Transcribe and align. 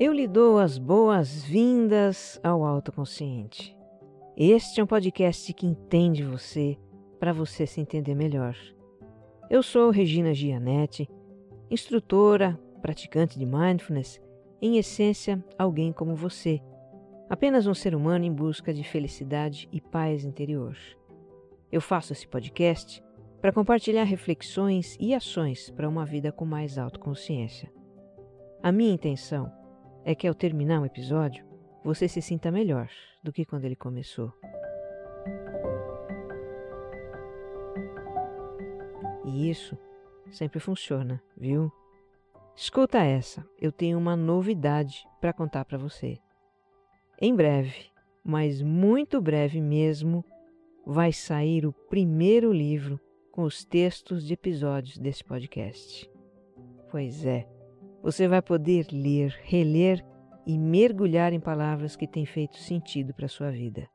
Eu 0.00 0.12
lhe 0.12 0.26
dou 0.26 0.58
as 0.58 0.78
boas-vindas 0.78 2.40
ao 2.42 2.64
Autoconsciente. 2.64 3.77
Este 4.40 4.80
é 4.80 4.84
um 4.84 4.86
podcast 4.86 5.52
que 5.52 5.66
entende 5.66 6.22
você 6.22 6.78
para 7.18 7.32
você 7.32 7.66
se 7.66 7.80
entender 7.80 8.14
melhor. 8.14 8.56
Eu 9.50 9.64
sou 9.64 9.90
Regina 9.90 10.32
Gianetti, 10.32 11.10
instrutora, 11.68 12.56
praticante 12.80 13.36
de 13.36 13.44
mindfulness, 13.44 14.20
em 14.62 14.78
essência, 14.78 15.44
alguém 15.58 15.92
como 15.92 16.14
você, 16.14 16.62
apenas 17.28 17.66
um 17.66 17.74
ser 17.74 17.96
humano 17.96 18.24
em 18.24 18.32
busca 18.32 18.72
de 18.72 18.84
felicidade 18.84 19.68
e 19.72 19.80
paz 19.80 20.24
interior. 20.24 20.76
Eu 21.72 21.80
faço 21.80 22.12
esse 22.12 22.28
podcast 22.28 23.02
para 23.40 23.52
compartilhar 23.52 24.04
reflexões 24.04 24.96
e 25.00 25.14
ações 25.14 25.68
para 25.70 25.88
uma 25.88 26.06
vida 26.06 26.30
com 26.30 26.44
mais 26.44 26.78
autoconsciência. 26.78 27.72
A 28.62 28.70
minha 28.70 28.94
intenção 28.94 29.50
é 30.04 30.14
que 30.14 30.28
ao 30.28 30.34
terminar 30.34 30.80
um 30.80 30.86
episódio, 30.86 31.47
você 31.84 32.08
se 32.08 32.20
sinta 32.20 32.50
melhor 32.50 32.88
do 33.22 33.32
que 33.32 33.44
quando 33.44 33.64
ele 33.64 33.76
começou. 33.76 34.32
E 39.24 39.50
isso 39.50 39.76
sempre 40.30 40.60
funciona, 40.60 41.22
viu? 41.36 41.70
Escuta 42.56 42.98
essa, 42.98 43.46
eu 43.60 43.70
tenho 43.70 43.98
uma 43.98 44.16
novidade 44.16 45.06
para 45.20 45.32
contar 45.32 45.64
para 45.64 45.78
você. 45.78 46.18
Em 47.20 47.34
breve, 47.34 47.86
mas 48.24 48.60
muito 48.60 49.20
breve 49.20 49.60
mesmo, 49.60 50.24
vai 50.84 51.12
sair 51.12 51.66
o 51.66 51.72
primeiro 51.72 52.52
livro 52.52 53.00
com 53.30 53.42
os 53.42 53.64
textos 53.64 54.26
de 54.26 54.34
episódios 54.34 54.98
desse 54.98 55.22
podcast. 55.22 56.10
Pois 56.90 57.24
é 57.24 57.46
você 58.02 58.28
vai 58.28 58.40
poder 58.40 58.86
ler, 58.92 59.38
reler 59.42 60.04
e 60.48 60.56
mergulhar 60.56 61.34
em 61.34 61.38
palavras 61.38 61.94
que 61.94 62.06
têm 62.06 62.24
feito 62.24 62.56
sentido 62.56 63.12
para 63.12 63.26
a 63.26 63.28
sua 63.28 63.50
vida. 63.50 63.86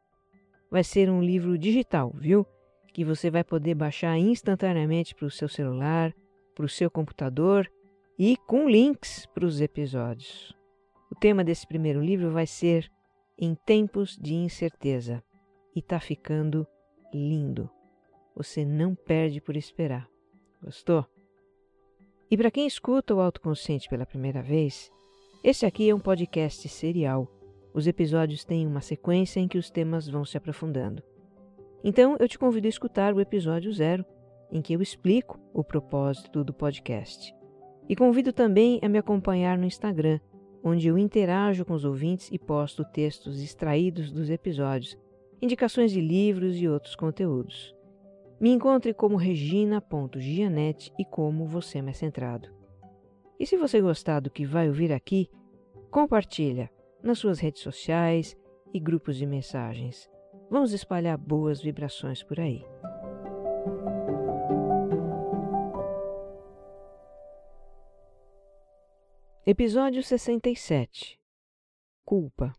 Vai 0.69 0.83
ser 0.83 1.09
um 1.09 1.19
livro 1.19 1.57
digital, 1.57 2.13
viu? 2.13 2.45
Que 2.93 3.03
você 3.03 3.31
vai 3.31 3.43
poder 3.43 3.73
baixar 3.73 4.19
instantaneamente 4.19 5.15
para 5.15 5.25
o 5.25 5.31
seu 5.31 5.49
celular, 5.49 6.13
para 6.53 6.65
o 6.65 6.69
seu 6.69 6.91
computador 6.91 7.67
e 8.19 8.37
com 8.37 8.69
links 8.69 9.25
para 9.33 9.47
os 9.47 9.61
episódios. 9.61 10.53
O 11.11 11.15
tema 11.15 11.43
desse 11.43 11.65
primeiro 11.65 11.99
livro 11.99 12.29
vai 12.29 12.45
ser 12.45 12.87
Em 13.35 13.55
Tempos 13.55 14.15
de 14.15 14.35
Incerteza 14.35 15.23
e 15.75 15.81
tá 15.81 15.99
ficando 15.99 16.67
lindo. 17.11 17.67
Você 18.35 18.63
não 18.63 18.93
perde 18.93 19.41
por 19.41 19.57
esperar. 19.57 20.07
Gostou? 20.61 21.03
E 22.29 22.37
para 22.37 22.51
quem 22.51 22.67
escuta 22.67 23.15
o 23.15 23.19
autoconsciente 23.19 23.89
pela 23.89 24.05
primeira 24.05 24.43
vez, 24.43 24.91
esse 25.43 25.65
aqui 25.65 25.89
é 25.89 25.93
um 25.93 25.99
podcast 25.99 26.69
serial. 26.69 27.27
Os 27.73 27.85
episódios 27.85 28.45
têm 28.45 28.65
uma 28.65 28.79
sequência 28.79 29.41
em 29.41 29.47
que 29.47 29.57
os 29.57 29.69
temas 29.69 30.07
vão 30.07 30.23
se 30.23 30.37
aprofundando. 30.37 31.03
Então 31.83 32.15
eu 32.17 32.29
te 32.29 32.39
convido 32.39 32.65
a 32.65 32.69
escutar 32.69 33.13
o 33.13 33.19
episódio 33.19 33.73
zero, 33.73 34.05
em 34.49 34.61
que 34.61 34.71
eu 34.71 34.81
explico 34.81 35.37
o 35.53 35.61
propósito 35.61 36.45
do 36.45 36.53
podcast. 36.53 37.35
E 37.89 37.95
convido 37.95 38.31
também 38.31 38.79
a 38.81 38.87
me 38.87 38.97
acompanhar 38.97 39.57
no 39.57 39.65
Instagram, 39.65 40.17
onde 40.63 40.87
eu 40.87 40.97
interajo 40.97 41.65
com 41.65 41.73
os 41.73 41.83
ouvintes 41.83 42.29
e 42.31 42.39
posto 42.39 42.85
textos 42.85 43.41
extraídos 43.43 44.13
dos 44.13 44.29
episódios, 44.29 44.97
indicações 45.41 45.91
de 45.91 45.99
livros 45.99 46.55
e 46.55 46.69
outros 46.69 46.95
conteúdos. 46.95 47.75
Me 48.39 48.49
encontre 48.49 48.93
como 48.93 49.17
regina.gianete 49.17 50.93
e 50.97 51.03
como 51.03 51.45
você 51.45 51.81
mais 51.81 51.97
centrado. 51.97 52.62
E 53.39 53.45
se 53.45 53.57
você 53.57 53.81
gostar 53.81 54.19
do 54.19 54.29
que 54.29 54.45
vai 54.45 54.67
ouvir 54.67 54.91
aqui, 54.91 55.29
compartilha 55.89 56.69
nas 57.01 57.19
suas 57.19 57.39
redes 57.39 57.61
sociais 57.61 58.37
e 58.73 58.79
grupos 58.79 59.17
de 59.17 59.25
mensagens. 59.25 60.09
Vamos 60.49 60.71
espalhar 60.71 61.17
boas 61.17 61.61
vibrações 61.61 62.23
por 62.23 62.39
aí. 62.39 62.63
Episódio 69.45 70.01
67 70.01 71.19
Culpa 72.05 72.53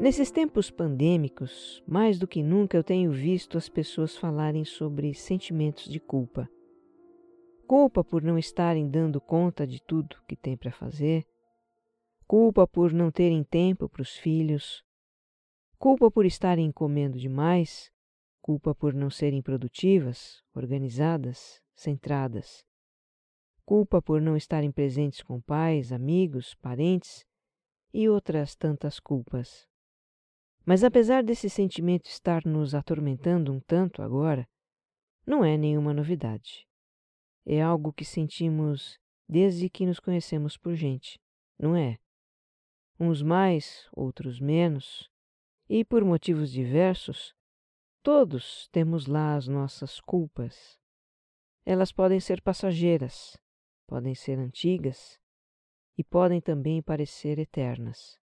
Nesses 0.00 0.30
tempos 0.30 0.70
pandêmicos, 0.70 1.82
mais 1.84 2.20
do 2.20 2.28
que 2.28 2.40
nunca 2.40 2.76
eu 2.76 2.84
tenho 2.84 3.10
visto 3.10 3.58
as 3.58 3.68
pessoas 3.68 4.16
falarem 4.16 4.64
sobre 4.64 5.12
sentimentos 5.12 5.88
de 5.88 5.98
culpa. 5.98 6.48
Culpa 7.66 8.04
por 8.04 8.22
não 8.22 8.38
estarem 8.38 8.88
dando 8.88 9.20
conta 9.20 9.66
de 9.66 9.82
tudo 9.82 10.22
que 10.28 10.36
têm 10.36 10.56
para 10.56 10.70
fazer, 10.70 11.26
culpa 12.28 12.64
por 12.64 12.92
não 12.92 13.10
terem 13.10 13.42
tempo 13.42 13.88
para 13.88 14.00
os 14.00 14.16
filhos, 14.16 14.84
culpa 15.80 16.08
por 16.08 16.24
estarem 16.24 16.70
comendo 16.70 17.18
demais, 17.18 17.90
culpa 18.40 18.72
por 18.72 18.94
não 18.94 19.10
serem 19.10 19.42
produtivas, 19.42 20.44
organizadas, 20.54 21.60
centradas, 21.74 22.64
culpa 23.66 24.00
por 24.00 24.22
não 24.22 24.36
estarem 24.36 24.70
presentes 24.70 25.22
com 25.22 25.40
pais, 25.40 25.90
amigos, 25.90 26.54
parentes 26.54 27.26
e 27.92 28.08
outras 28.08 28.54
tantas 28.54 29.00
culpas. 29.00 29.67
Mas 30.68 30.84
apesar 30.84 31.24
desse 31.24 31.48
sentimento 31.48 32.10
estar 32.10 32.44
nos 32.44 32.74
atormentando 32.74 33.50
um 33.50 33.58
tanto 33.58 34.02
agora, 34.02 34.46
não 35.26 35.42
é 35.42 35.56
nenhuma 35.56 35.94
novidade. 35.94 36.68
É 37.46 37.62
algo 37.62 37.90
que 37.90 38.04
sentimos 38.04 39.00
desde 39.26 39.70
que 39.70 39.86
nos 39.86 39.98
conhecemos 39.98 40.58
por 40.58 40.74
gente, 40.74 41.18
não 41.58 41.74
é? 41.74 41.98
Uns 43.00 43.22
mais, 43.22 43.88
outros 43.96 44.38
menos, 44.38 45.10
e 45.70 45.86
por 45.86 46.04
motivos 46.04 46.52
diversos, 46.52 47.34
todos 48.02 48.68
temos 48.68 49.06
lá 49.06 49.36
as 49.36 49.48
nossas 49.48 49.98
culpas. 50.00 50.78
Elas 51.64 51.90
podem 51.90 52.20
ser 52.20 52.42
passageiras, 52.42 53.38
podem 53.86 54.14
ser 54.14 54.38
antigas 54.38 55.18
e 55.96 56.04
podem 56.04 56.42
também 56.42 56.82
parecer 56.82 57.38
eternas. 57.38 58.20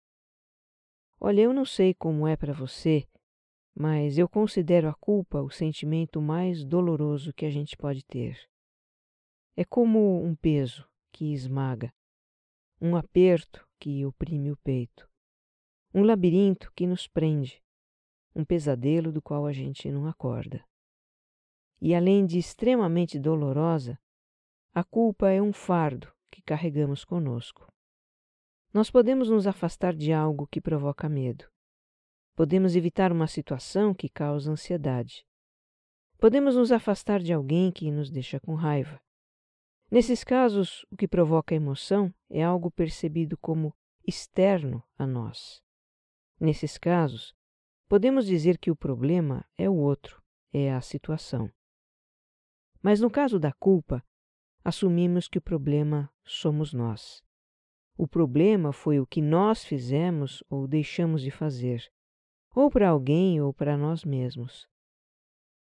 Olha, 1.20 1.42
eu 1.42 1.53
não 1.53 1.66
sei 1.66 1.94
como 1.94 2.28
é 2.28 2.36
para 2.36 2.53
você, 2.53 3.08
mas 3.74 4.18
eu 4.18 4.28
considero 4.28 4.90
a 4.90 4.94
culpa 4.94 5.42
o 5.42 5.50
sentimento 5.50 6.22
mais 6.22 6.64
doloroso 6.64 7.34
que 7.34 7.46
a 7.46 7.50
gente 7.50 7.76
pode 7.76 8.03
ter. 8.06 8.38
É 9.56 9.64
como 9.64 10.22
um 10.24 10.36
peso 10.36 10.88
que 11.12 11.34
esmaga, 11.34 11.94
um 12.81 12.96
aperto 12.96 13.66
que 13.80 14.06
oprime 14.06 14.52
o 14.52 14.58
peito, 14.58 15.09
um 15.94 16.03
labirinto 16.03 16.72
que 16.76 16.86
nos 16.86 17.08
prende, 17.08 17.64
um 18.36 18.44
pesadelo 18.44 19.12
do 19.12 19.22
qual 19.22 19.46
a 19.46 19.53
gente 19.53 19.90
não 19.90 20.08
acorda. 20.08 20.64
E 21.82 21.96
além 21.96 22.26
de 22.26 22.38
extremamente 22.38 23.18
dolorosa, 23.18 23.97
a 24.73 24.84
culpa 24.84 25.29
é 25.29 25.41
um 25.41 25.53
fardo 25.53 26.12
que 26.29 26.41
carregamos 26.41 27.06
conosco. 27.06 27.72
Nós 28.76 28.92
podemos 28.92 29.30
nos 29.30 29.48
afastar 29.48 29.96
de 29.96 30.12
algo 30.12 30.46
que 30.48 30.60
provoca 30.60 31.08
medo. 31.08 31.46
Podemos 32.36 32.76
evitar 32.76 33.10
uma 33.10 33.26
situação 33.26 33.94
que 33.94 34.10
causa 34.10 34.52
ansiedade. 34.52 35.26
Podemos 36.18 36.58
nos 36.58 36.74
afastar 36.74 37.22
de 37.22 37.32
alguém 37.32 37.72
que 37.72 37.90
nos 37.90 38.12
deixa 38.12 38.38
com 38.38 38.54
raiva. 38.54 39.02
Nesses 39.90 40.26
casos, 40.26 40.86
o 40.92 40.98
que 40.98 41.08
provoca 41.08 41.56
emoção 41.56 42.14
é 42.30 42.44
algo 42.44 42.70
percebido 42.70 43.38
como 43.38 43.74
externo 44.06 44.84
a 44.98 45.08
nós. 45.08 45.64
Nesses 46.38 46.78
casos, 46.78 47.34
podemos 47.88 48.26
dizer 48.26 48.58
que 48.58 48.72
o 48.72 48.76
problema 48.76 49.46
é 49.58 49.70
o 49.70 49.76
outro, 49.76 50.22
é 50.52 50.74
a 50.74 50.82
situação. 50.82 51.50
Mas 52.82 53.00
no 53.00 53.10
caso 53.10 53.40
da 53.40 53.54
culpa, 53.54 54.04
assumimos 54.66 55.30
que 55.30 55.38
o 55.38 55.42
problema 55.42 56.12
somos 56.26 56.74
nós. 56.74 57.25
O 57.97 58.06
problema 58.06 58.74
foi 58.74 59.00
o 59.00 59.08
que 59.08 59.22
nós 59.22 59.64
fizemos 59.64 60.44
ou 60.50 60.68
deixamos 60.68 61.22
de 61.22 61.32
fazer, 61.32 61.90
ou 62.53 62.70
para 62.70 62.90
alguém 62.90 63.40
ou 63.40 63.53
para 63.53 63.78
nós 63.78 64.03
mesmos. 64.03 64.68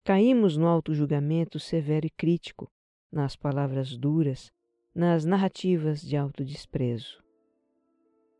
Caímos 0.05 0.55
no 0.55 0.65
auto-julgamento 0.65 1.59
severo 1.59 2.05
e 2.05 2.09
crítico, 2.09 2.71
nas 3.11 3.35
palavras 3.35 3.97
duras, 3.97 4.49
nas 4.95 5.25
narrativas 5.25 6.01
de 6.01 6.15
autodesprezo. 6.15 7.21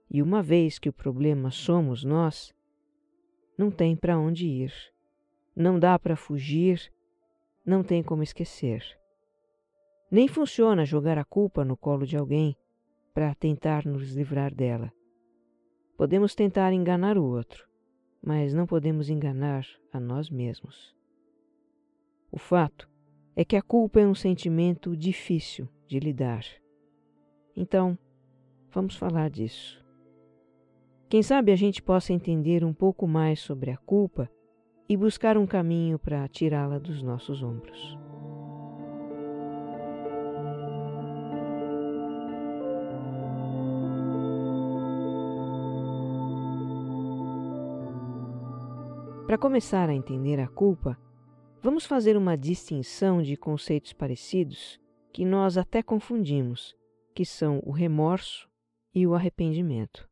E 0.09 0.21
uma 0.21 0.41
vez 0.41 0.79
que 0.79 0.87
o 0.87 0.93
problema 0.93 1.51
somos 1.51 2.03
nós, 2.03 2.53
não 3.57 3.69
tem 3.69 3.95
para 3.95 4.17
onde 4.17 4.47
ir, 4.47 4.73
não 5.53 5.77
dá 5.77 5.99
para 5.99 6.15
fugir, 6.15 6.91
não 7.65 7.83
tem 7.83 8.01
como 8.01 8.23
esquecer. 8.23 8.83
Nem 10.09 10.29
funciona 10.29 10.85
jogar 10.85 11.17
a 11.17 11.25
culpa 11.25 11.65
no 11.65 11.75
colo 11.75 12.05
de 12.05 12.15
alguém 12.15 12.55
para 13.13 13.35
tentar 13.35 13.85
nos 13.85 14.15
livrar 14.15 14.53
dela. 14.53 14.91
Podemos 15.97 16.33
tentar 16.33 16.73
enganar 16.73 17.17
o 17.17 17.23
outro, 17.23 17.67
mas 18.21 18.53
não 18.53 18.65
podemos 18.65 19.09
enganar 19.09 19.65
a 19.91 19.99
nós 19.99 20.29
mesmos. 20.29 20.95
O 22.31 22.37
fato 22.37 22.89
é 23.35 23.43
que 23.43 23.55
a 23.55 23.61
culpa 23.61 23.99
é 23.99 24.07
um 24.07 24.15
sentimento 24.15 24.95
difícil 24.95 25.67
de 25.87 25.99
lidar. 25.99 26.45
Então, 27.55 27.97
vamos 28.71 28.95
falar 28.95 29.29
disso. 29.29 29.83
Quem 31.09 31.21
sabe 31.21 31.51
a 31.51 31.55
gente 31.55 31.81
possa 31.81 32.13
entender 32.13 32.63
um 32.63 32.73
pouco 32.73 33.05
mais 33.05 33.41
sobre 33.41 33.71
a 33.71 33.77
culpa 33.77 34.29
e 34.87 34.95
buscar 34.95 35.37
um 35.37 35.45
caminho 35.45 35.99
para 35.99 36.27
tirá-la 36.27 36.79
dos 36.79 37.03
nossos 37.03 37.43
ombros. 37.43 37.97
Para 49.31 49.37
começar 49.37 49.89
a 49.89 49.93
entender 49.93 50.41
a 50.41 50.47
culpa, 50.49 50.99
vamos 51.61 51.85
fazer 51.85 52.17
uma 52.17 52.37
distinção 52.37 53.21
de 53.21 53.37
conceitos 53.37 53.93
parecidos 53.93 54.77
que 55.13 55.23
nós 55.23 55.57
até 55.57 55.81
confundimos, 55.81 56.75
que 57.15 57.23
são 57.23 57.61
o 57.65 57.71
remorso 57.71 58.49
e 58.93 59.07
o 59.07 59.15
arrependimento. 59.15 60.05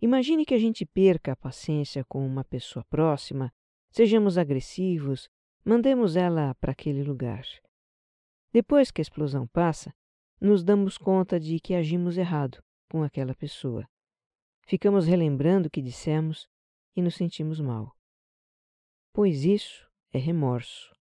Imagine 0.00 0.46
que 0.46 0.54
a 0.54 0.58
gente 0.58 0.86
perca 0.86 1.32
a 1.32 1.36
paciência 1.36 2.04
com 2.04 2.24
uma 2.24 2.44
pessoa 2.44 2.84
próxima, 2.84 3.52
sejamos 3.90 4.38
agressivos, 4.38 5.28
mandemos 5.64 6.14
ela 6.14 6.54
para 6.60 6.70
aquele 6.70 7.02
lugar. 7.02 7.42
Depois 8.52 8.92
que 8.92 9.00
a 9.00 9.02
explosão 9.02 9.44
passa, 9.48 9.92
nos 10.40 10.62
damos 10.62 10.96
conta 10.96 11.40
de 11.40 11.58
que 11.58 11.74
agimos 11.74 12.16
errado 12.16 12.62
com 12.88 13.02
aquela 13.02 13.34
pessoa. 13.34 13.84
Ficamos 14.68 15.04
relembrando 15.04 15.66
o 15.66 15.70
que 15.70 15.82
dissemos 15.82 16.48
e 16.94 17.02
nos 17.02 17.14
sentimos 17.14 17.60
mal. 17.60 17.96
Pois 19.12 19.44
isso 19.44 19.88
é 20.12 20.18
remorso. 20.18 20.94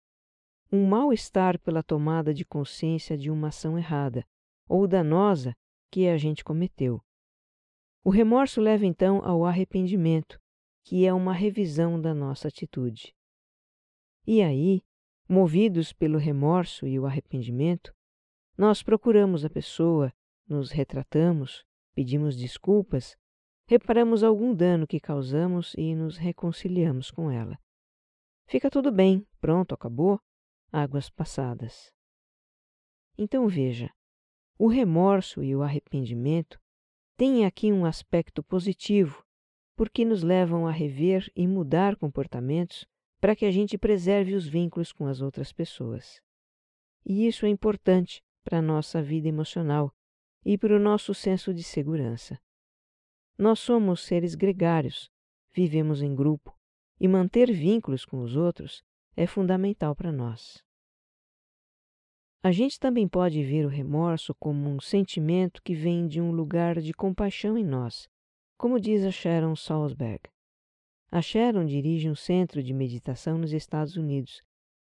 Um 0.72 0.88
mal-estar 0.88 1.60
pela 1.60 1.84
tomada 1.84 2.34
de 2.34 2.46
consciência 2.46 3.18
de 3.18 3.30
uma 3.30 3.50
ação 3.50 3.78
errada 3.78 4.26
ou 4.68 4.88
danosa 4.88 5.54
que 5.92 6.08
a 6.08 6.18
gente 6.18 6.44
cometeu. 6.44 7.02
O 8.04 8.10
remorso 8.10 8.62
leva 8.62 8.86
então 8.86 9.24
ao 9.24 9.46
arrependimento, 9.46 10.40
que 10.84 11.06
é 11.06 11.14
uma 11.14 11.34
revisão 11.34 12.02
da 12.02 12.14
nossa 12.14 12.48
atitude. 12.48 13.14
E 14.26 14.42
aí, 14.42 14.82
movidos 15.28 15.94
pelo 15.94 16.18
remorso 16.18 16.88
e 16.88 17.00
o 17.00 17.06
arrependimento, 17.06 17.94
nós 18.58 18.82
procuramos 18.82 19.46
a 19.46 19.50
pessoa, 19.50 20.14
nos 20.48 20.72
retratamos, 20.72 21.64
pedimos 21.94 22.36
desculpas 22.36 23.16
reparamos 23.72 24.22
algum 24.22 24.54
dano 24.54 24.86
que 24.86 25.00
causamos 25.00 25.74
e 25.78 25.96
nos 25.96 26.18
reconciliamos 26.18 27.10
com 27.10 27.32
ela. 27.32 27.58
Fica 28.46 28.70
tudo 28.70 28.92
bem, 28.92 29.26
pronto, 29.40 29.74
acabou, 29.74 30.20
águas 30.74 31.10
passadas. 31.10 31.90
Então 33.18 33.48
veja, 33.48 33.90
o 34.60 34.68
remorso 34.68 35.42
e 35.42 35.56
o 35.56 35.62
arrependimento 35.62 36.60
têm 37.16 37.46
aqui 37.46 37.72
um 37.72 37.86
aspecto 37.86 38.44
positivo, 38.44 39.24
porque 39.78 40.04
nos 40.04 40.22
levam 40.22 40.68
a 40.68 40.72
rever 40.72 41.32
e 41.34 41.48
mudar 41.48 41.96
comportamentos 41.96 42.86
para 43.22 43.38
que 43.38 43.46
a 43.46 43.52
gente 43.52 43.78
preserve 43.78 44.36
os 44.36 44.46
vínculos 44.46 44.92
com 44.92 45.06
as 45.06 45.22
outras 45.22 45.54
pessoas. 45.54 46.20
E 47.06 47.26
isso 47.26 47.46
é 47.46 47.50
importante 47.50 48.22
para 48.44 48.58
a 48.58 48.62
nossa 48.62 49.02
vida 49.02 49.30
emocional 49.30 49.96
e 50.44 50.58
para 50.58 50.76
o 50.76 50.80
nosso 50.80 51.14
senso 51.14 51.54
de 51.54 51.64
segurança. 51.64 52.38
Nós 53.38 53.60
somos 53.60 54.01
seres 54.01 54.36
gregários, 54.36 55.10
vivemos 55.54 56.01
em 56.01 56.16
grupo 56.16 56.56
e 57.00 57.07
manter 57.07 57.51
vínculos 57.51 58.06
com 58.06 58.22
os 58.22 58.36
outros 58.36 58.83
é 59.16 59.25
fundamental 59.25 59.95
para 59.95 60.12
nós. 60.12 60.63
A 62.44 62.51
gente 62.51 62.80
também 62.80 63.07
pode 63.07 63.44
ver 63.44 63.66
o 63.66 63.69
remorso 63.69 64.33
como 64.36 64.69
um 64.69 64.80
sentimento 64.80 65.62
que 65.62 65.75
vem 65.75 66.07
de 66.07 66.19
um 66.19 66.31
lugar 66.31 66.81
de 66.81 66.94
compaixão 66.94 67.57
em 67.57 67.63
nós, 67.63 68.10
como 68.57 68.80
diz 68.80 69.04
a 69.04 69.12
Sharon 69.12 69.56
Salzberg. 69.56 70.30
A 71.12 71.22
Sharon 71.22 71.66
dirige 71.66 72.10
um 72.10 72.16
centro 72.16 72.63
de 72.63 72.74
meditação 72.74 73.38
nos 73.38 73.54
Estados 73.54 73.95
Unidos. 73.95 74.42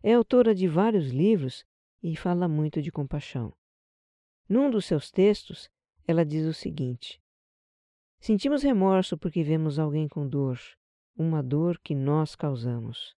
É 0.02 0.14
autora 0.14 0.54
de 0.54 0.66
vários 0.66 1.10
livros 1.10 1.64
e 2.02 2.16
fala 2.16 2.48
muito 2.48 2.80
de 2.80 2.90
compaixão. 2.90 3.52
Num 4.48 4.70
dos 4.70 4.84
seus 4.84 5.10
textos, 5.10 5.68
ela 6.06 6.24
diz 6.24 6.46
o 6.46 6.54
seguinte: 6.54 7.21
Sentimos 8.22 8.62
remorso 8.62 9.19
porque 9.19 9.42
vemos 9.42 9.80
alguém 9.80 10.06
com 10.06 10.28
dor, 10.28 10.56
uma 11.16 11.42
dor 11.42 11.76
que 11.80 11.92
nós 11.92 12.36
causamos. 12.36 13.16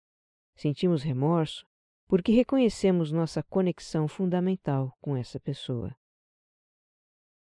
Sentimos 0.56 1.04
remorso 1.04 1.68
porque 2.08 2.32
reconhecemos 2.32 3.12
nossa 3.12 3.44
conexão 3.44 4.08
fundamental 4.08 4.96
com 5.02 5.18
essa 5.18 5.42
pessoa. 5.42 5.94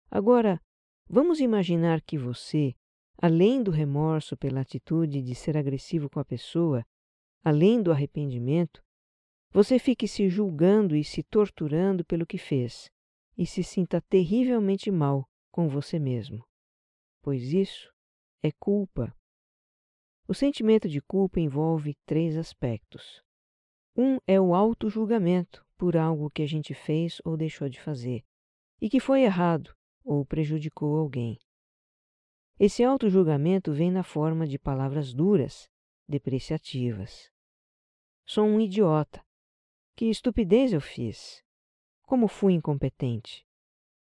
Agora, 0.10 0.62
vamos 1.10 1.42
imaginar 1.42 2.00
que 2.00 2.18
você, 2.18 2.74
além 3.18 3.62
do 3.62 3.70
remorso 3.70 4.38
pela 4.38 4.62
atitude 4.62 5.22
de 5.22 5.36
ser 5.36 5.58
agressivo 5.58 6.10
com 6.10 6.22
a 6.22 6.26
pessoa, 6.26 6.86
além 7.44 7.84
do 7.84 7.92
arrependimento, 7.92 8.82
você 9.52 9.78
fique 9.78 10.08
se 10.08 10.30
julgando 10.30 10.96
e 10.96 11.04
se 11.04 11.22
torturando 11.22 12.06
pelo 12.06 12.26
que 12.26 12.38
fez 12.38 12.90
e 13.38 13.46
se 13.46 13.62
sinta 13.62 14.00
terrivelmente 14.00 14.90
mal 14.90 15.28
com 15.52 15.68
você 15.68 16.00
mesmo 16.00 16.50
pois 17.22 17.54
isso 17.54 17.92
é 18.44 18.52
culpa. 18.52 19.16
O 20.28 20.34
sentimento 20.34 20.88
de 20.88 21.02
culpa 21.02 21.40
envolve 21.40 21.96
três 22.06 22.38
aspectos. 22.38 23.24
Um 23.96 24.18
é 24.26 24.40
o 24.40 24.56
auto-julgamento 24.56 25.66
por 25.78 25.98
algo 25.98 26.30
que 26.30 26.42
a 26.42 26.48
gente 26.48 26.74
fez 26.74 27.22
ou 27.26 27.36
deixou 27.36 27.68
de 27.68 27.82
fazer, 27.82 28.24
e 28.80 28.90
que 28.90 29.00
foi 29.00 29.24
errado 29.24 29.76
ou 30.04 30.26
prejudicou 30.26 30.98
alguém. 30.98 31.38
Esse 32.60 32.84
auto-julgamento 32.84 33.74
vem 33.74 33.92
na 33.92 34.04
forma 34.04 34.48
de 34.48 34.60
palavras 34.60 35.14
duras, 35.14 35.70
depreciativas. 36.08 37.32
Sou 38.26 38.46
um 38.46 38.60
idiota. 38.60 39.26
Que 39.96 40.06
estupidez 40.06 40.72
eu 40.72 40.82
fiz? 40.82 41.44
Como 42.04 42.28
fui 42.28 42.54
incompetente? 42.54 43.46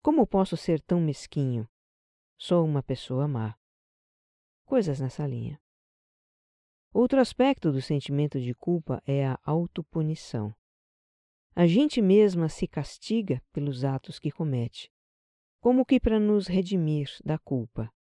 Como 0.01 0.27
posso 0.27 0.57
ser 0.57 0.81
tão 0.81 0.99
mesquinho? 0.99 1.69
Sou 2.43 2.65
uma 2.65 2.81
pessoa 2.81 3.27
má. 3.27 3.55
Coisas 4.65 4.99
nessa 4.99 5.27
linha. 5.27 5.61
Outro 6.91 7.19
aspecto 7.19 7.71
do 7.71 7.83
sentimento 7.83 8.41
de 8.41 8.55
culpa 8.55 8.99
é 9.05 9.27
a 9.27 9.39
autopunição. 9.43 10.51
A 11.55 11.67
gente 11.67 12.01
mesma 12.01 12.49
se 12.49 12.67
castiga 12.67 13.43
pelos 13.53 13.85
atos 13.85 14.17
que 14.17 14.31
comete, 14.31 14.91
como 15.59 15.85
que 15.85 15.99
para 15.99 16.19
nos 16.19 16.47
redimir 16.47 17.11
da 17.23 17.37
culpa. 17.37 17.93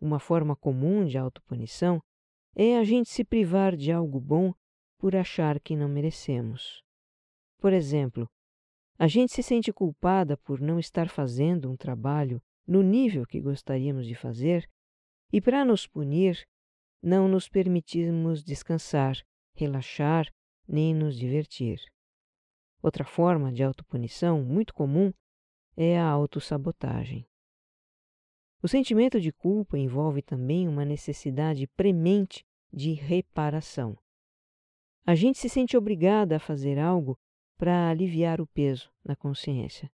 Uma 0.00 0.18
forma 0.18 0.56
comum 0.56 1.04
de 1.04 1.18
autopunição 1.18 2.02
é 2.56 2.78
a 2.78 2.82
gente 2.82 3.10
se 3.10 3.26
privar 3.26 3.76
de 3.76 3.92
algo 3.92 4.18
bom 4.18 4.54
por 4.96 5.14
achar 5.14 5.60
que 5.60 5.76
não 5.76 5.86
merecemos. 5.86 6.82
Por 7.58 7.74
exemplo, 7.74 8.26
a 8.98 9.06
gente 9.06 9.34
se 9.34 9.42
sente 9.42 9.70
culpada 9.70 10.34
por 10.38 10.62
não 10.62 10.78
estar 10.78 11.10
fazendo 11.10 11.70
um 11.70 11.76
trabalho 11.76 12.42
no 12.66 12.82
nível 12.82 13.26
que 13.26 13.40
gostaríamos 13.40 14.06
de 14.06 14.14
fazer, 14.14 14.68
e 15.32 15.40
para 15.40 15.64
nos 15.64 15.86
punir, 15.86 16.46
não 17.02 17.28
nos 17.28 17.48
permitimos 17.48 18.42
descansar, 18.42 19.16
relaxar 19.54 20.32
nem 20.66 20.94
nos 20.94 21.16
divertir. 21.16 21.80
Outra 22.82 23.04
forma 23.04 23.52
de 23.52 23.62
autopunição 23.62 24.42
muito 24.42 24.72
comum 24.74 25.12
é 25.76 25.98
a 25.98 26.06
autossabotagem. 26.06 27.26
O 28.62 28.68
sentimento 28.68 29.20
de 29.20 29.32
culpa 29.32 29.78
envolve 29.78 30.22
também 30.22 30.66
uma 30.66 30.84
necessidade 30.84 31.66
premente 31.66 32.44
de 32.72 32.92
reparação. 32.92 33.98
A 35.06 35.14
gente 35.14 35.38
se 35.38 35.50
sente 35.50 35.76
obrigada 35.76 36.36
a 36.36 36.40
fazer 36.40 36.78
algo 36.78 37.18
para 37.58 37.90
aliviar 37.90 38.40
o 38.40 38.46
peso 38.46 38.90
na 39.04 39.14
consciência. 39.14 39.90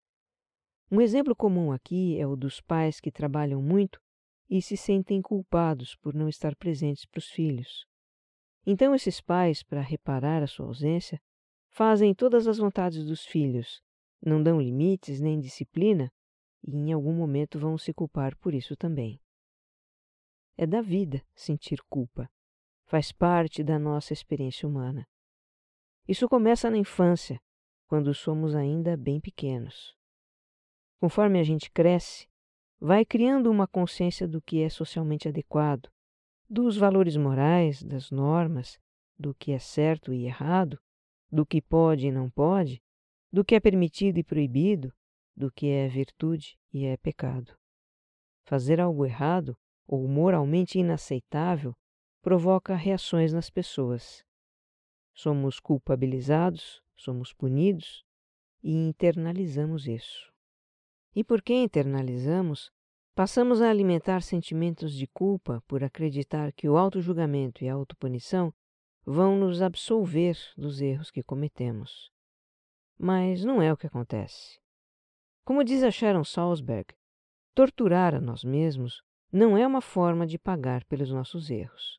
Um 0.94 1.00
exemplo 1.00 1.34
comum 1.34 1.72
aqui 1.72 2.16
é 2.20 2.24
o 2.24 2.36
dos 2.36 2.60
pais 2.60 3.00
que 3.00 3.10
trabalham 3.10 3.60
muito 3.60 4.00
e 4.48 4.62
se 4.62 4.76
sentem 4.76 5.20
culpados 5.20 5.96
por 5.96 6.14
não 6.14 6.28
estar 6.28 6.54
presentes 6.54 7.04
para 7.04 7.18
os 7.18 7.26
filhos. 7.26 7.84
Então, 8.64 8.94
esses 8.94 9.20
pais, 9.20 9.60
para 9.60 9.80
reparar 9.80 10.40
a 10.40 10.46
sua 10.46 10.66
ausência, 10.66 11.20
fazem 11.68 12.14
todas 12.14 12.46
as 12.46 12.58
vontades 12.58 13.04
dos 13.04 13.26
filhos, 13.26 13.82
não 14.24 14.40
dão 14.40 14.60
limites 14.60 15.20
nem 15.20 15.40
disciplina 15.40 16.12
e 16.62 16.70
em 16.76 16.92
algum 16.92 17.12
momento 17.12 17.58
vão 17.58 17.76
se 17.76 17.92
culpar 17.92 18.36
por 18.36 18.54
isso 18.54 18.76
também. 18.76 19.20
É 20.56 20.64
da 20.64 20.80
vida 20.80 21.26
sentir 21.34 21.82
culpa. 21.90 22.30
Faz 22.86 23.10
parte 23.10 23.64
da 23.64 23.80
nossa 23.80 24.12
experiência 24.12 24.68
humana. 24.68 25.04
Isso 26.06 26.28
começa 26.28 26.70
na 26.70 26.78
infância, 26.78 27.40
quando 27.88 28.14
somos 28.14 28.54
ainda 28.54 28.96
bem 28.96 29.20
pequenos. 29.20 29.92
Conforme 31.00 31.38
a 31.38 31.42
gente 31.42 31.70
cresce, 31.70 32.26
vai 32.80 33.04
criando 33.04 33.50
uma 33.50 33.66
consciência 33.66 34.26
do 34.26 34.40
que 34.40 34.62
é 34.62 34.68
socialmente 34.68 35.28
adequado, 35.28 35.88
dos 36.48 36.76
valores 36.76 37.16
morais, 37.16 37.82
das 37.82 38.10
normas, 38.10 38.78
do 39.18 39.34
que 39.34 39.52
é 39.52 39.58
certo 39.58 40.12
e 40.12 40.26
errado, 40.26 40.78
do 41.30 41.46
que 41.46 41.60
pode 41.60 42.06
e 42.06 42.12
não 42.12 42.30
pode, 42.30 42.82
do 43.32 43.44
que 43.44 43.54
é 43.54 43.60
permitido 43.60 44.18
e 44.18 44.24
proibido, 44.24 44.92
do 45.36 45.50
que 45.50 45.68
é 45.68 45.88
virtude 45.88 46.58
e 46.72 46.84
é 46.84 46.96
pecado. 46.96 47.56
Fazer 48.44 48.80
algo 48.80 49.04
errado 49.04 49.56
ou 49.86 50.06
moralmente 50.06 50.78
inaceitável 50.78 51.74
provoca 52.22 52.74
reações 52.74 53.32
nas 53.32 53.50
pessoas. 53.50 54.24
Somos 55.12 55.60
culpabilizados, 55.60 56.82
somos 56.96 57.32
punidos 57.32 58.04
e 58.62 58.72
internalizamos 58.72 59.86
isso. 59.86 60.33
E 61.14 61.22
porque 61.22 61.54
internalizamos, 61.54 62.70
passamos 63.14 63.62
a 63.62 63.70
alimentar 63.70 64.22
sentimentos 64.22 64.92
de 64.92 65.06
culpa 65.06 65.62
por 65.68 65.84
acreditar 65.84 66.52
que 66.52 66.68
o 66.68 66.76
auto-julgamento 66.76 67.62
e 67.62 67.68
a 67.68 67.74
autopunição 67.74 68.52
vão 69.06 69.36
nos 69.36 69.62
absolver 69.62 70.36
dos 70.56 70.80
erros 70.80 71.10
que 71.10 71.22
cometemos. 71.22 72.10
Mas 72.98 73.44
não 73.44 73.60
é 73.60 73.72
o 73.72 73.76
que 73.76 73.86
acontece. 73.86 74.58
Como 75.44 75.62
diz 75.62 75.82
a 75.82 75.90
Sharon 75.90 76.24
Salzberg, 76.24 76.94
torturar 77.54 78.14
a 78.14 78.20
nós 78.20 78.42
mesmos 78.42 79.02
não 79.30 79.58
é 79.58 79.66
uma 79.66 79.80
forma 79.80 80.26
de 80.26 80.38
pagar 80.38 80.84
pelos 80.84 81.10
nossos 81.10 81.50
erros. 81.50 81.98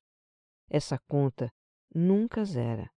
Essa 0.70 0.98
conta 1.08 1.52
nunca 1.94 2.44
zera. 2.44 2.90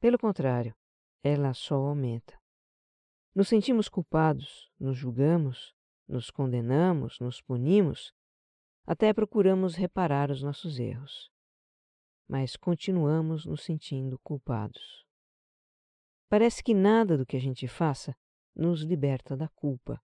Pelo 0.00 0.18
contrário, 0.18 0.74
ela 1.22 1.54
só 1.54 1.76
aumenta. 1.76 2.38
Nos 3.36 3.48
sentimos 3.48 3.86
culpados, 3.86 4.72
nos 4.80 4.96
julgamos, 4.96 5.74
nos 6.08 6.30
condenamos, 6.30 7.20
nos 7.20 7.42
punimos, 7.42 8.14
até 8.86 9.12
procuramos 9.12 9.74
reparar 9.74 10.30
os 10.30 10.42
nossos 10.42 10.78
erros. 10.78 11.30
Mas 12.26 12.56
continuamos 12.56 13.44
nos 13.44 13.62
sentindo 13.62 14.18
culpados. 14.20 15.04
Parece 16.30 16.64
que 16.64 16.72
nada 16.72 17.18
do 17.18 17.26
que 17.26 17.36
a 17.36 17.38
gente 17.38 17.68
faça 17.68 18.16
nos 18.54 18.80
liberta 18.80 19.36
da 19.36 19.50
culpa. 19.50 20.02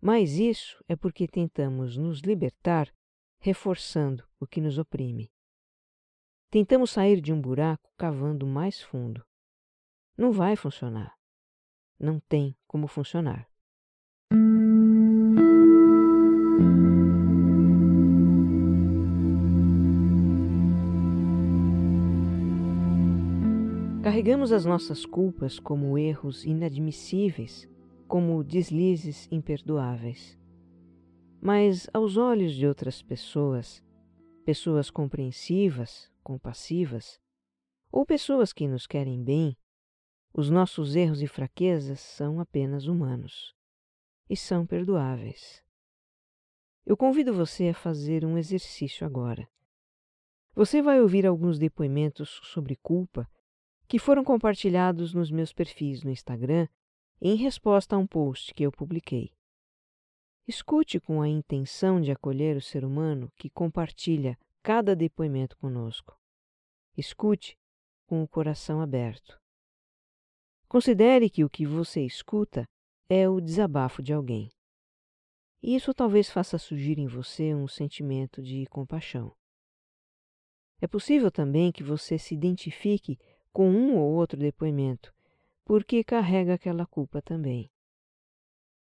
Mas 0.00 0.32
isso 0.32 0.82
é 0.88 0.96
porque 0.96 1.28
tentamos 1.28 1.96
nos 1.96 2.22
libertar 2.22 2.92
reforçando 3.38 4.28
o 4.40 4.48
que 4.48 4.60
nos 4.60 4.78
oprime. 4.78 5.30
Tentamos 6.50 6.90
sair 6.90 7.20
de 7.20 7.32
um 7.32 7.40
buraco 7.40 7.88
cavando 7.96 8.44
mais 8.48 8.82
fundo. 8.82 9.24
Não 10.18 10.32
vai 10.32 10.56
funcionar. 10.56 11.15
Não 11.98 12.20
tem 12.20 12.54
como 12.66 12.86
funcionar. 12.86 13.48
Carregamos 24.02 24.52
as 24.52 24.64
nossas 24.64 25.04
culpas 25.04 25.58
como 25.58 25.98
erros 25.98 26.44
inadmissíveis, 26.44 27.68
como 28.06 28.44
deslizes 28.44 29.28
imperdoáveis. 29.32 30.38
Mas, 31.40 31.88
aos 31.92 32.16
olhos 32.16 32.54
de 32.54 32.66
outras 32.66 33.02
pessoas, 33.02 33.82
pessoas 34.44 34.90
compreensivas, 34.90 36.10
compassivas, 36.22 37.20
ou 37.90 38.06
pessoas 38.06 38.52
que 38.52 38.68
nos 38.68 38.86
querem 38.86 39.22
bem, 39.22 39.56
os 40.38 40.50
nossos 40.50 40.94
erros 40.94 41.22
e 41.22 41.26
fraquezas 41.26 41.98
são 41.98 42.40
apenas 42.40 42.86
humanos 42.86 43.54
e 44.28 44.36
são 44.36 44.66
perdoáveis. 44.66 45.64
Eu 46.84 46.94
convido 46.94 47.32
você 47.32 47.68
a 47.68 47.74
fazer 47.74 48.22
um 48.22 48.36
exercício 48.36 49.06
agora. 49.06 49.48
Você 50.54 50.82
vai 50.82 51.00
ouvir 51.00 51.26
alguns 51.26 51.58
depoimentos 51.58 52.38
sobre 52.44 52.76
culpa 52.76 53.26
que 53.88 53.98
foram 53.98 54.22
compartilhados 54.22 55.14
nos 55.14 55.30
meus 55.30 55.54
perfis 55.54 56.02
no 56.02 56.10
Instagram 56.10 56.68
em 57.18 57.34
resposta 57.34 57.96
a 57.96 57.98
um 57.98 58.06
post 58.06 58.52
que 58.52 58.62
eu 58.62 58.70
publiquei. 58.70 59.32
Escute 60.46 61.00
com 61.00 61.22
a 61.22 61.28
intenção 61.28 61.98
de 61.98 62.12
acolher 62.12 62.58
o 62.58 62.62
ser 62.62 62.84
humano 62.84 63.32
que 63.38 63.48
compartilha 63.48 64.38
cada 64.62 64.94
depoimento 64.94 65.56
conosco. 65.56 66.14
Escute 66.94 67.58
com 68.06 68.22
o 68.22 68.28
coração 68.28 68.82
aberto. 68.82 69.40
Considere 70.76 71.30
que 71.30 71.42
o 71.42 71.48
que 71.48 71.64
você 71.64 72.02
escuta 72.02 72.68
é 73.08 73.26
o 73.26 73.40
desabafo 73.40 74.02
de 74.02 74.12
alguém. 74.12 74.50
Isso 75.62 75.94
talvez 75.94 76.28
faça 76.28 76.58
surgir 76.58 76.98
em 76.98 77.06
você 77.06 77.54
um 77.54 77.66
sentimento 77.66 78.42
de 78.42 78.66
compaixão. 78.66 79.34
É 80.78 80.86
possível 80.86 81.30
também 81.30 81.72
que 81.72 81.82
você 81.82 82.18
se 82.18 82.34
identifique 82.34 83.18
com 83.54 83.70
um 83.70 83.96
ou 83.96 84.12
outro 84.12 84.38
depoimento, 84.38 85.14
porque 85.64 86.04
carrega 86.04 86.52
aquela 86.52 86.84
culpa 86.84 87.22
também. 87.22 87.70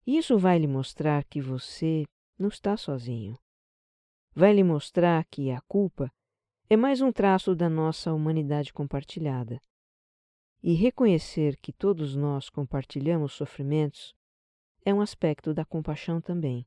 Isso 0.06 0.36
vai 0.36 0.58
lhe 0.58 0.66
mostrar 0.66 1.24
que 1.24 1.40
você 1.40 2.04
não 2.38 2.48
está 2.48 2.76
sozinho. 2.76 3.34
Vai 4.34 4.52
lhe 4.52 4.62
mostrar 4.62 5.24
que 5.24 5.50
a 5.50 5.62
culpa 5.62 6.12
é 6.68 6.76
mais 6.76 7.00
um 7.00 7.10
traço 7.10 7.56
da 7.56 7.70
nossa 7.70 8.12
humanidade 8.12 8.74
compartilhada. 8.74 9.58
E 10.62 10.74
reconhecer 10.74 11.56
que 11.56 11.72
todos 11.72 12.16
nós 12.16 12.50
compartilhamos 12.50 13.32
sofrimentos 13.32 14.14
é 14.84 14.92
um 14.92 15.00
aspecto 15.00 15.54
da 15.54 15.64
compaixão 15.64 16.20
também. 16.20 16.66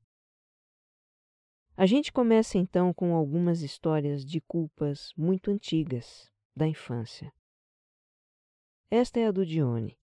A 1.75 1.85
gente 1.85 2.11
começa 2.11 2.57
então 2.57 2.93
com 2.93 3.15
algumas 3.15 3.61
histórias 3.61 4.23
de 4.23 4.39
culpas 4.41 5.11
muito 5.17 5.49
antigas 5.49 6.31
da 6.55 6.67
infância. 6.67 7.33
Esta 8.89 9.19
é 9.19 9.27
a 9.27 9.31
do 9.31 9.45
Dione. 9.45 9.97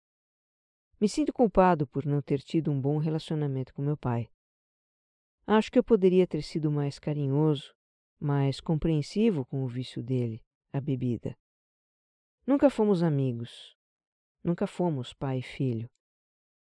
Me 1.00 1.08
sinto 1.08 1.32
culpado 1.32 1.86
por 1.86 2.06
não 2.06 2.22
ter 2.22 2.40
tido 2.40 2.70
um 2.70 2.80
bom 2.80 2.98
relacionamento 2.98 3.74
com 3.74 3.82
meu 3.82 3.96
pai. 3.96 4.30
Acho 5.46 5.70
que 5.70 5.78
eu 5.78 5.84
poderia 5.84 6.26
ter 6.26 6.42
sido 6.42 6.70
mais 6.70 6.98
carinhoso, 6.98 7.74
mais 8.18 8.60
compreensivo 8.60 9.44
com 9.44 9.62
o 9.62 9.68
vício 9.68 10.02
dele, 10.02 10.42
a 10.72 10.80
bebida. 10.80 11.36
Nunca 12.46 12.70
fomos 12.70 13.02
amigos. 13.02 13.75
Nunca 14.42 14.66
fomos 14.66 15.12
pai 15.12 15.38
e 15.38 15.42
filho. 15.42 15.90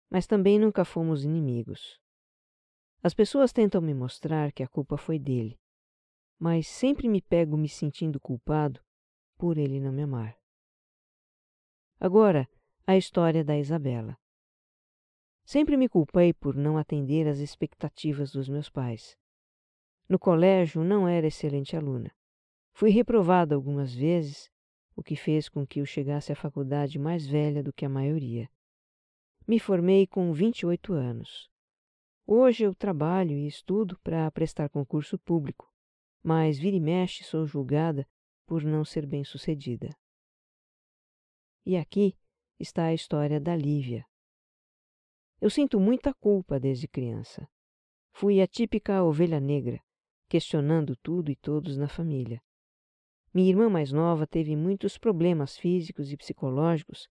Mas 0.10 0.28
também 0.28 0.60
nunca 0.60 0.86
fomos 0.86 1.24
inimigos. 1.24 2.00
As 3.04 3.14
pessoas 3.14 3.52
tentam 3.52 3.82
me 3.82 3.94
mostrar 3.94 4.52
que 4.52 4.62
a 4.62 4.68
culpa 4.68 4.96
foi 4.98 5.18
dele, 5.18 5.60
mas 6.38 6.68
sempre 6.68 7.08
me 7.08 7.22
pego 7.22 7.58
me 7.58 7.68
sentindo 7.68 8.20
culpado 8.20 8.80
por 9.38 9.58
ele 9.58 9.80
não 9.80 9.92
me 9.92 10.04
amar. 10.04 10.38
Agora, 12.00 12.48
a 12.86 12.98
história 12.98 13.44
da 13.44 13.58
Isabela. 13.58 14.18
Sempre 15.44 15.76
me 15.78 15.90
culpei 15.90 16.34
por 16.34 16.56
não 16.56 16.78
atender 16.78 17.28
às 17.28 17.40
expectativas 17.40 18.32
dos 18.32 18.48
meus 18.48 18.70
pais. 18.70 19.18
No 20.08 20.20
colégio 20.20 20.84
não 20.84 21.08
era 21.08 21.28
excelente 21.28 21.76
aluna. 21.76 22.14
Fui 22.74 22.90
reprovada 22.90 23.56
algumas 23.56 23.94
vezes, 23.94 24.52
o 25.02 25.04
que 25.04 25.16
fez 25.16 25.50
com 25.50 25.66
que 25.66 25.82
eu 25.82 25.86
chegasse 25.86 26.32
à 26.32 26.36
faculdade 26.36 27.00
mais 27.00 27.26
velha 27.26 27.64
do 27.64 27.74
que 27.74 27.84
a 27.84 27.90
maioria. 27.90 28.48
Me 29.48 29.60
formei 29.60 30.06
com 30.06 30.32
28 30.32 30.94
anos. 30.94 31.50
Hoje 32.24 32.66
eu 32.66 32.76
trabalho 32.76 33.36
e 33.36 33.48
estudo 33.48 34.00
para 34.04 34.30
prestar 34.30 34.70
concurso 34.70 35.18
público, 35.18 35.68
mas 36.22 36.60
vira 36.60 36.76
e 36.76 36.80
mexe 36.80 37.24
sou 37.24 37.48
julgada 37.48 38.08
por 38.46 38.64
não 38.64 38.86
ser 38.86 39.08
bem-sucedida. 39.08 39.90
E 41.66 41.76
aqui 41.76 42.16
está 42.60 42.86
a 42.86 42.94
história 42.94 43.40
da 43.40 43.56
Lívia. 43.56 44.06
Eu 45.42 45.50
sinto 45.50 45.80
muita 45.80 46.14
culpa 46.14 46.60
desde 46.60 46.88
criança. 46.88 47.50
Fui 48.14 48.40
a 48.40 48.46
típica 48.46 49.04
ovelha 49.04 49.40
negra, 49.40 49.84
questionando 50.30 50.96
tudo 50.96 51.32
e 51.32 51.36
todos 51.36 51.76
na 51.76 51.88
família. 51.88 52.40
Minha 53.34 53.50
irmã 53.50 53.70
mais 53.70 53.92
nova 53.92 54.28
teve 54.28 54.56
muitos 54.56 54.98
problemas 54.98 55.58
físicos 55.58 56.12
e 56.12 56.18
psicológicos, 56.18 57.08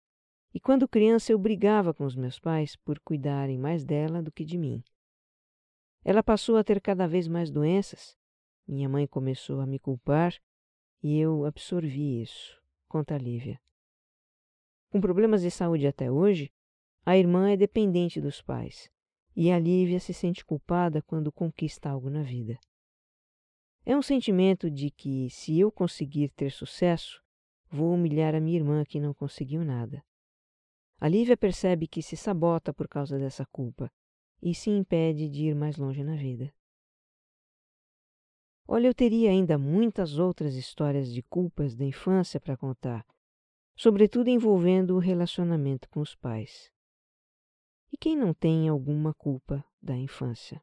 e 0.53 0.59
quando 0.59 0.89
criança 0.89 1.33
eu 1.33 1.39
brigava 1.39 1.95
com 1.95 2.05
os 2.05 2.17
meus 2.17 2.41
pais 2.41 2.75
por 2.77 2.99
cuidarem 3.01 3.59
mais 3.59 3.85
dela 3.85 4.23
do 4.23 4.33
que 4.33 4.45
de 4.45 4.59
mim. 4.59 4.83
Ela 6.05 6.23
passou 6.23 6.57
a 6.57 6.65
ter 6.65 6.81
cada 6.81 7.07
vez 7.07 7.29
mais 7.29 7.51
doenças, 7.51 8.17
minha 8.67 8.89
mãe 8.89 9.07
começou 9.07 9.61
a 9.61 9.67
me 9.67 9.79
culpar 9.79 10.35
e 11.03 11.19
eu 11.19 11.45
absorvi 11.45 12.23
isso, 12.23 12.61
conta 12.89 13.17
Lívia. 13.17 13.61
Com 14.91 15.01
problemas 15.01 15.43
de 15.43 15.51
saúde 15.51 15.87
até 15.87 16.11
hoje, 16.11 16.51
A 17.09 17.17
irmã 17.17 17.51
é 17.51 17.57
dependente 17.57 18.21
dos 18.21 18.43
pais 18.43 18.91
e 19.35 19.51
a 19.51 19.59
Lívia 19.59 19.99
se 19.99 20.13
sente 20.13 20.45
culpada 20.45 21.01
quando 21.01 21.33
conquista 21.33 21.89
algo 21.89 22.11
na 22.11 22.23
vida. 22.23 22.59
É 23.89 23.97
um 23.97 24.03
sentimento 24.03 24.71
de 24.71 24.91
que, 24.91 25.31
se 25.31 25.59
eu 25.59 25.73
conseguir 25.73 26.29
ter 26.33 26.53
sucesso, 26.53 27.25
vou 27.71 27.95
humilhar 27.95 28.35
a 28.35 28.41
minha 28.41 28.59
irmã 28.59 28.85
que 28.85 29.01
não 29.01 29.15
conseguiu 29.15 29.65
nada. 29.65 30.05
A 31.01 31.09
Lívia 31.09 31.39
percebe 31.39 31.89
que 31.89 32.03
se 32.03 32.15
sabota 32.15 32.71
por 32.75 32.87
causa 32.87 33.19
dessa 33.19 33.47
culpa 33.47 33.91
e 34.43 34.55
se 34.55 34.69
impede 34.69 35.27
de 35.27 35.47
ir 35.47 35.55
mais 35.55 35.79
longe 35.79 36.05
na 36.05 36.17
vida. 36.17 36.55
Olha, 38.67 38.89
eu 38.89 38.95
teria 38.95 39.31
ainda 39.31 39.57
muitas 39.57 40.19
outras 40.19 40.55
histórias 40.55 41.11
de 41.11 41.23
culpas 41.23 41.75
da 41.75 41.87
infância 41.87 42.39
para 42.39 42.59
contar, 42.59 43.07
sobretudo 43.75 44.29
envolvendo 44.29 44.97
o 44.97 44.99
relacionamento 44.99 45.89
com 45.89 46.01
os 46.01 46.15
pais. 46.15 46.71
E 47.91 47.97
quem 47.97 48.15
não 48.15 48.35
tem 48.35 48.69
alguma 48.69 49.15
culpa 49.15 49.65
da 49.81 49.97
infância? 49.97 50.63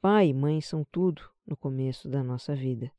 Pai 0.00 0.28
e 0.28 0.32
mãe 0.32 0.60
são 0.60 0.84
tudo 0.92 1.33
no 1.46 1.56
começo 1.56 2.08
da 2.08 2.22
nossa 2.22 2.54
vida. 2.54 2.92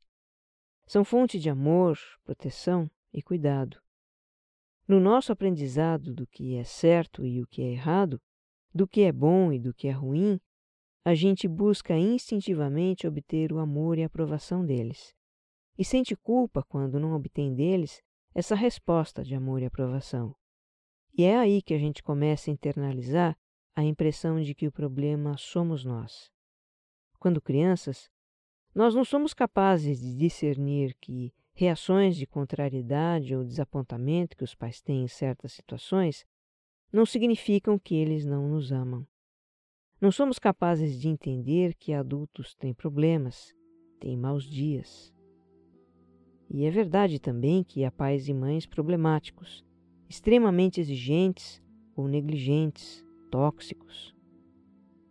São 0.86 1.04
fonte 1.04 1.38
de 1.38 1.50
amor, 1.50 1.98
proteção 2.24 2.90
e 3.12 3.20
cuidado. 3.22 3.80
No 4.86 5.00
nosso 5.00 5.32
aprendizado 5.32 6.14
do 6.14 6.26
que 6.26 6.56
é 6.56 6.62
certo 6.62 7.26
e 7.26 7.42
o 7.42 7.46
que 7.46 7.62
é 7.62 7.72
errado, 7.72 8.20
do 8.72 8.86
que 8.86 9.02
é 9.02 9.12
bom 9.12 9.52
e 9.52 9.58
do 9.58 9.74
que 9.74 9.88
é 9.88 9.92
ruim, 9.92 10.40
a 11.04 11.14
gente 11.14 11.48
busca 11.48 11.96
instintivamente 11.96 13.06
obter 13.06 13.52
o 13.52 13.58
amor 13.58 13.98
e 13.98 14.02
a 14.02 14.06
aprovação 14.06 14.64
deles. 14.64 15.14
E 15.78 15.84
sente 15.84 16.14
culpa 16.16 16.62
quando 16.62 17.00
não 17.00 17.14
obtém 17.14 17.54
deles 17.54 18.02
essa 18.34 18.54
resposta 18.54 19.24
de 19.24 19.34
amor 19.34 19.62
e 19.62 19.66
aprovação. 19.66 20.34
E 21.16 21.24
é 21.24 21.36
aí 21.36 21.62
que 21.62 21.74
a 21.74 21.78
gente 21.78 22.02
começa 22.02 22.50
a 22.50 22.52
internalizar 22.52 23.36
a 23.74 23.82
impressão 23.82 24.40
de 24.40 24.54
que 24.54 24.66
o 24.66 24.72
problema 24.72 25.36
somos 25.36 25.84
nós. 25.84 26.30
Quando 27.18 27.40
crianças, 27.40 28.10
nós 28.76 28.94
não 28.94 29.06
somos 29.06 29.32
capazes 29.32 29.98
de 29.98 30.14
discernir 30.14 30.94
que 31.00 31.32
reações 31.54 32.14
de 32.14 32.26
contrariedade 32.26 33.34
ou 33.34 33.42
desapontamento 33.42 34.36
que 34.36 34.44
os 34.44 34.54
pais 34.54 34.82
têm 34.82 35.04
em 35.04 35.08
certas 35.08 35.52
situações 35.52 36.26
não 36.92 37.06
significam 37.06 37.78
que 37.78 37.94
eles 37.94 38.26
não 38.26 38.50
nos 38.50 38.70
amam. 38.70 39.06
Não 39.98 40.12
somos 40.12 40.38
capazes 40.38 41.00
de 41.00 41.08
entender 41.08 41.74
que 41.74 41.94
adultos 41.94 42.54
têm 42.54 42.74
problemas, 42.74 43.56
têm 43.98 44.14
maus 44.14 44.44
dias. 44.44 45.10
E 46.50 46.66
é 46.66 46.70
verdade 46.70 47.18
também 47.18 47.64
que 47.64 47.82
há 47.82 47.90
pais 47.90 48.28
e 48.28 48.34
mães 48.34 48.66
problemáticos, 48.66 49.64
extremamente 50.06 50.82
exigentes 50.82 51.62
ou 51.96 52.06
negligentes, 52.06 53.02
tóxicos. 53.30 54.15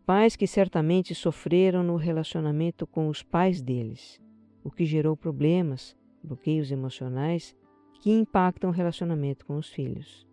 Pais 0.06 0.36
que 0.36 0.46
certamente 0.46 1.16
sofreram 1.16 1.82
no 1.82 1.96
relacionamento 1.96 2.86
com 2.86 3.10
os 3.10 3.24
pais 3.24 3.60
deles, 3.60 4.22
o 4.64 4.70
que 4.70 4.86
gerou 4.86 5.18
problemas, 5.18 5.98
bloqueios 6.24 6.70
emocionais 6.70 7.56
que 8.00 8.12
impactam 8.12 8.70
o 8.70 8.74
relacionamento 8.74 9.44
com 9.48 9.58
os 9.58 9.68
filhos. 9.68 10.28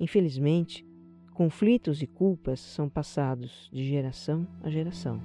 Infelizmente, 0.00 0.84
conflitos 1.32 2.02
e 2.02 2.06
culpas 2.08 2.58
são 2.58 2.88
passados 2.88 3.70
de 3.72 3.84
geração 3.84 4.44
a 4.60 4.68
geração. 4.68 5.20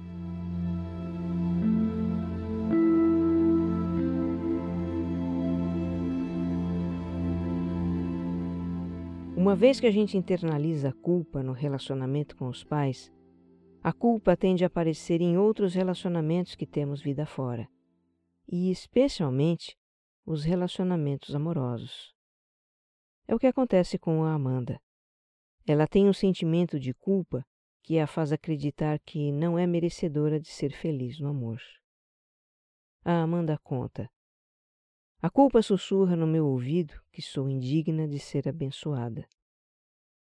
Uma 9.36 9.56
vez 9.56 9.80
que 9.80 9.86
a 9.88 9.90
gente 9.90 10.16
internaliza 10.16 10.90
a 10.90 10.92
culpa 10.92 11.42
no 11.42 11.52
relacionamento 11.52 12.36
com 12.36 12.46
os 12.46 12.62
pais, 12.62 13.10
a 13.82 13.92
culpa 13.92 14.36
tende 14.36 14.62
a 14.62 14.66
aparecer 14.66 15.22
em 15.22 15.38
outros 15.38 15.74
relacionamentos 15.74 16.54
que 16.54 16.66
temos 16.66 17.00
vida 17.00 17.24
fora, 17.24 17.66
e 18.46 18.70
especialmente 18.70 19.76
os 20.26 20.44
relacionamentos 20.44 21.34
amorosos. 21.34 22.14
É 23.26 23.34
o 23.34 23.38
que 23.38 23.46
acontece 23.46 23.98
com 23.98 24.22
a 24.24 24.34
Amanda. 24.34 24.80
Ela 25.66 25.86
tem 25.86 26.08
um 26.08 26.12
sentimento 26.12 26.78
de 26.78 26.92
culpa 26.92 27.44
que 27.82 27.98
a 27.98 28.06
faz 28.06 28.32
acreditar 28.32 28.98
que 28.98 29.32
não 29.32 29.58
é 29.58 29.66
merecedora 29.66 30.38
de 30.38 30.48
ser 30.48 30.72
feliz 30.72 31.18
no 31.18 31.28
amor. 31.28 31.60
A 33.02 33.22
Amanda 33.22 33.56
conta: 33.58 34.10
a 35.22 35.30
culpa 35.30 35.62
sussurra 35.62 36.14
no 36.16 36.26
meu 36.26 36.46
ouvido 36.46 37.00
que 37.10 37.22
sou 37.22 37.48
indigna 37.48 38.06
de 38.06 38.18
ser 38.18 38.46
abençoada. 38.46 39.26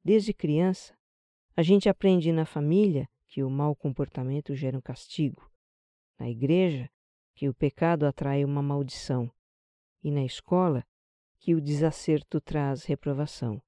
Desde 0.04 0.34
criança, 0.34 0.98
a 1.56 1.62
gente 1.62 1.88
aprende 1.88 2.32
na 2.32 2.46
família 2.46 3.08
que 3.36 3.44
o 3.44 3.50
mau 3.50 3.76
comportamento 3.76 4.56
gera 4.56 4.78
um 4.78 4.82
castigo, 4.82 5.52
na 6.18 6.30
igreja, 6.30 6.90
que 7.34 7.50
o 7.50 7.54
pecado 7.54 8.06
atrai 8.06 8.46
uma 8.46 8.62
maldição, 8.62 9.30
e 10.02 10.10
na 10.10 10.24
escola, 10.24 10.88
que 11.38 11.54
o 11.54 11.60
desacerto 11.60 12.40
traz 12.40 12.86
reprovação. 12.86 13.62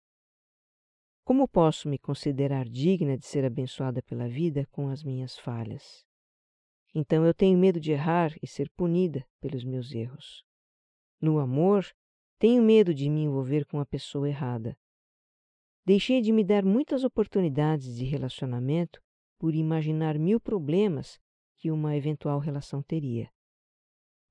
Como 1.25 1.49
posso 1.49 1.89
me 1.89 1.99
considerar 1.99 2.63
digna 2.69 3.17
de 3.17 3.25
ser 3.25 3.43
abençoada 3.43 4.01
pela 4.01 4.29
vida 4.29 4.65
com 4.71 4.87
as 4.87 5.03
minhas 5.03 5.37
falhas? 5.37 6.05
Então 6.95 7.25
eu 7.25 7.33
tenho 7.33 7.59
medo 7.59 7.77
de 7.77 7.91
errar 7.91 8.33
e 8.41 8.47
ser 8.47 8.69
punida 8.69 9.27
pelos 9.41 9.65
meus 9.65 9.91
erros. 9.91 10.45
No 11.19 11.39
amor, 11.39 11.85
tenho 12.39 12.63
medo 12.63 12.93
de 12.93 13.09
me 13.09 13.23
envolver 13.23 13.65
com 13.65 13.81
a 13.81 13.85
pessoa 13.85 14.29
errada. 14.29 14.77
Deixei 15.85 16.21
de 16.21 16.31
me 16.31 16.45
dar 16.45 16.63
muitas 16.63 17.03
oportunidades 17.03 17.97
de 17.97 18.05
relacionamento 18.05 19.05
por 19.37 19.55
imaginar 19.55 20.17
mil 20.17 20.39
problemas 20.39 21.19
que 21.55 21.71
uma 21.71 21.95
eventual 21.95 22.39
relação 22.39 22.81
teria. 22.81 23.29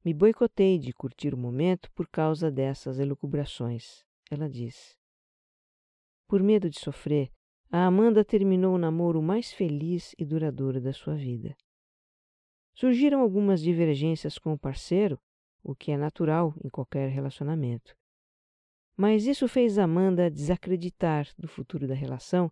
Me 0.04 0.14
boicotei 0.14 0.78
de 0.78 0.92
curtir 0.92 1.34
o 1.34 1.38
momento 1.38 1.90
por 1.92 2.08
causa 2.08 2.50
dessas 2.50 2.98
elucubrações, 2.98 4.04
ela 4.30 4.48
diz. 4.48 4.96
Por 6.28 6.42
medo 6.42 6.70
de 6.70 6.78
sofrer, 6.78 7.30
a 7.70 7.86
Amanda 7.86 8.24
terminou 8.24 8.74
o 8.74 8.78
namoro 8.78 9.20
mais 9.20 9.52
feliz 9.52 10.14
e 10.18 10.24
duradouro 10.24 10.80
da 10.80 10.92
sua 10.92 11.16
vida. 11.16 11.56
Surgiram 12.74 13.20
algumas 13.20 13.60
divergências 13.60 14.38
com 14.38 14.52
o 14.52 14.58
parceiro 14.58 15.18
o 15.66 15.74
que 15.74 15.90
é 15.90 15.96
natural 15.96 16.54
em 16.64 16.68
qualquer 16.68 17.10
relacionamento. 17.10 17.96
Mas 18.96 19.26
isso 19.26 19.48
fez 19.48 19.78
Amanda 19.78 20.30
desacreditar 20.30 21.28
do 21.36 21.48
futuro 21.48 21.88
da 21.88 21.94
relação 21.94 22.50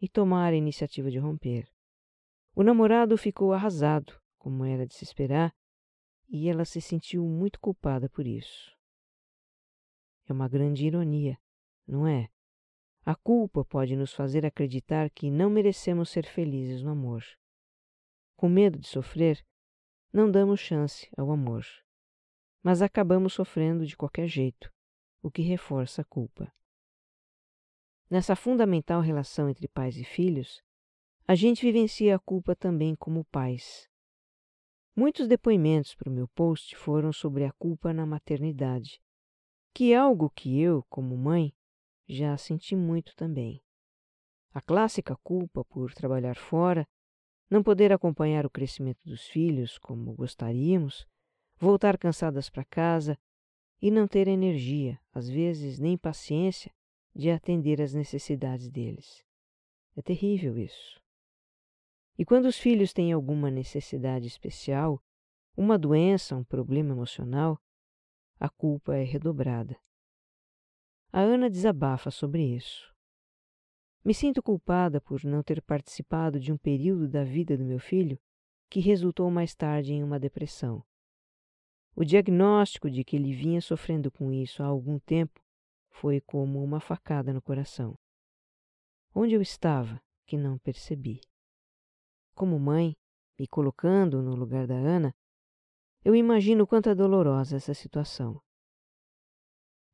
e 0.00 0.06
tomar 0.06 0.52
a 0.52 0.56
iniciativa 0.56 1.10
de 1.10 1.18
romper. 1.18 1.66
O 2.54 2.62
namorado 2.62 3.16
ficou 3.16 3.52
arrasado, 3.52 4.20
como 4.38 4.64
era 4.64 4.86
de 4.86 4.94
se 4.94 5.04
esperar, 5.04 5.54
e 6.28 6.48
ela 6.48 6.64
se 6.64 6.80
sentiu 6.80 7.24
muito 7.24 7.60
culpada 7.60 8.08
por 8.08 8.26
isso. 8.26 8.76
É 10.26 10.32
uma 10.32 10.48
grande 10.48 10.86
ironia, 10.86 11.38
não 11.86 12.06
é? 12.06 12.28
A 13.04 13.14
culpa 13.14 13.64
pode 13.64 13.96
nos 13.96 14.12
fazer 14.12 14.44
acreditar 14.44 15.10
que 15.10 15.30
não 15.30 15.50
merecemos 15.50 16.10
ser 16.10 16.26
felizes 16.26 16.82
no 16.82 16.90
amor. 16.90 17.24
Com 18.36 18.48
medo 18.48 18.78
de 18.78 18.86
sofrer, 18.86 19.44
não 20.12 20.30
damos 20.30 20.60
chance 20.60 21.08
ao 21.16 21.30
amor 21.30 21.64
mas 22.62 22.82
acabamos 22.82 23.32
sofrendo 23.32 23.86
de 23.86 23.96
qualquer 23.96 24.26
jeito, 24.26 24.72
o 25.22 25.30
que 25.30 25.42
reforça 25.42 26.02
a 26.02 26.04
culpa. 26.04 26.52
Nessa 28.08 28.36
fundamental 28.36 29.00
relação 29.00 29.48
entre 29.48 29.68
pais 29.68 29.96
e 29.96 30.04
filhos, 30.04 30.62
a 31.26 31.34
gente 31.34 31.64
vivencia 31.64 32.16
a 32.16 32.18
culpa 32.18 32.56
também 32.56 32.94
como 32.96 33.24
pais. 33.26 33.88
Muitos 34.96 35.28
depoimentos 35.28 35.94
para 35.94 36.10
o 36.10 36.12
meu 36.12 36.28
post 36.28 36.74
foram 36.76 37.12
sobre 37.12 37.44
a 37.44 37.52
culpa 37.52 37.92
na 37.92 38.04
maternidade, 38.04 39.00
que 39.72 39.92
é 39.92 39.96
algo 39.96 40.28
que 40.30 40.60
eu, 40.60 40.84
como 40.88 41.16
mãe, 41.16 41.54
já 42.08 42.36
senti 42.36 42.74
muito 42.74 43.14
também. 43.14 43.62
A 44.52 44.60
clássica 44.60 45.16
culpa 45.22 45.64
por 45.64 45.94
trabalhar 45.94 46.36
fora, 46.36 46.86
não 47.48 47.62
poder 47.62 47.92
acompanhar 47.92 48.44
o 48.44 48.50
crescimento 48.50 49.00
dos 49.04 49.26
filhos 49.26 49.78
como 49.78 50.12
gostaríamos, 50.14 51.06
voltar 51.56 51.96
cansadas 51.96 52.50
para 52.50 52.64
casa 52.64 53.18
e 53.80 53.90
não 53.90 54.08
ter 54.08 54.26
energia, 54.26 55.00
às 55.12 55.28
vezes 55.28 55.78
nem 55.78 55.96
paciência, 55.96 56.72
de 57.14 57.30
atender 57.30 57.80
às 57.80 57.94
necessidades 57.94 58.68
deles. 58.68 59.24
É 59.96 60.02
terrível 60.02 60.58
isso. 60.58 61.00
E 62.20 62.24
quando 62.26 62.44
os 62.44 62.58
filhos 62.58 62.92
têm 62.92 63.12
alguma 63.12 63.50
necessidade 63.50 64.26
especial, 64.26 65.02
uma 65.56 65.78
doença, 65.78 66.36
um 66.36 66.44
problema 66.44 66.90
emocional, 66.92 67.58
a 68.38 68.46
culpa 68.46 68.94
é 68.94 69.02
redobrada. 69.02 69.74
A 71.10 71.20
Ana 71.20 71.48
desabafa 71.48 72.10
sobre 72.10 72.44
isso. 72.44 72.94
Me 74.04 74.12
sinto 74.12 74.42
culpada 74.42 75.00
por 75.00 75.24
não 75.24 75.42
ter 75.42 75.62
participado 75.62 76.38
de 76.38 76.52
um 76.52 76.58
período 76.58 77.08
da 77.08 77.24
vida 77.24 77.56
do 77.56 77.64
meu 77.64 77.78
filho 77.78 78.20
que 78.68 78.80
resultou 78.80 79.30
mais 79.30 79.54
tarde 79.54 79.94
em 79.94 80.04
uma 80.04 80.20
depressão. 80.20 80.84
O 81.96 82.04
diagnóstico 82.04 82.90
de 82.90 83.02
que 83.02 83.16
ele 83.16 83.32
vinha 83.32 83.62
sofrendo 83.62 84.12
com 84.12 84.30
isso 84.30 84.62
há 84.62 84.66
algum 84.66 84.98
tempo 84.98 85.40
foi 85.88 86.20
como 86.20 86.62
uma 86.62 86.80
facada 86.80 87.32
no 87.32 87.40
coração. 87.40 87.98
Onde 89.14 89.34
eu 89.34 89.40
estava 89.40 90.02
que 90.26 90.36
não 90.36 90.58
percebi? 90.58 91.22
Como 92.40 92.58
mãe, 92.58 92.96
me 93.38 93.46
colocando 93.46 94.22
no 94.22 94.34
lugar 94.34 94.66
da 94.66 94.74
Ana, 94.74 95.14
eu 96.02 96.14
imagino 96.14 96.66
quanto 96.66 96.88
é 96.88 96.94
dolorosa 96.94 97.56
essa 97.56 97.74
situação. 97.74 98.40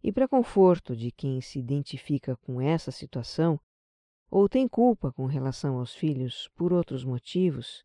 E 0.01 0.13
para 0.13 0.29
conforto 0.29 0.95
de 0.95 1.11
quem 1.11 1.41
se 1.41 1.59
identifica 1.59 2.37
com 2.37 2.61
essa 2.61 2.93
situação, 2.93 3.59
ou 4.31 4.49
tem 4.49 4.69
culpa 4.69 5.13
com 5.13 5.27
relação 5.27 5.81
aos 5.81 5.93
filhos 5.93 6.49
por 6.55 6.73
outros 6.73 7.05
motivos, 7.05 7.85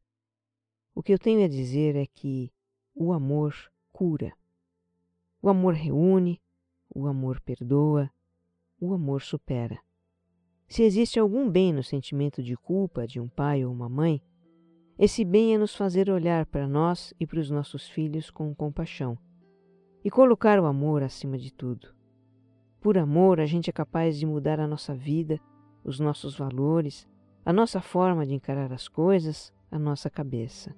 o 0.94 1.02
que 1.02 1.12
eu 1.12 1.18
tenho 1.18 1.44
a 1.44 1.48
dizer 1.48 1.96
é 1.96 2.06
que 2.06 2.54
o 2.94 3.14
amor 3.14 3.56
cura. 3.92 4.32
O 5.42 5.50
amor 5.50 5.74
reúne, 5.74 6.40
o 6.88 7.08
amor 7.08 7.42
perdoa, 7.42 8.12
o 8.80 8.94
amor 8.94 9.24
supera. 9.24 9.82
Se 10.68 10.84
existe 10.84 11.20
algum 11.20 11.50
bem 11.50 11.74
no 11.74 11.82
sentimento 11.82 12.44
de 12.44 12.56
culpa 12.56 13.08
de 13.08 13.20
um 13.20 13.28
pai 13.28 13.66
ou 13.66 13.74
uma 13.74 13.90
mãe, 13.90 14.22
esse 15.04 15.26
bem 15.26 15.56
é 15.56 15.58
nos 15.58 15.76
fazer 15.76 16.12
olhar 16.12 16.46
para 16.46 16.68
nós 16.68 17.12
e 17.20 17.26
para 17.26 17.40
os 17.40 17.50
nossos 17.50 17.90
filhos 17.90 18.30
com 18.30 18.54
compaixão 18.54 19.18
e 20.06 20.12
colocar 20.12 20.60
o 20.60 20.68
amor 20.68 21.02
acima 21.02 21.40
de 21.40 21.52
tudo. 21.52 21.88
Por 22.80 23.00
amor, 23.00 23.40
a 23.40 23.48
gente 23.48 23.68
é 23.68 23.74
capaz 23.74 24.20
de 24.20 24.28
mudar 24.28 24.60
a 24.60 24.68
nossa 24.68 24.94
vida, 24.94 25.40
os 25.84 26.00
nossos 26.00 26.38
valores, 26.38 27.10
a 27.44 27.52
nossa 27.52 27.82
forma 27.82 28.28
de 28.28 28.36
encarar 28.36 28.72
as 28.72 28.88
coisas, 28.88 29.52
a 29.72 29.80
nossa 29.80 30.08
cabeça. 30.08 30.76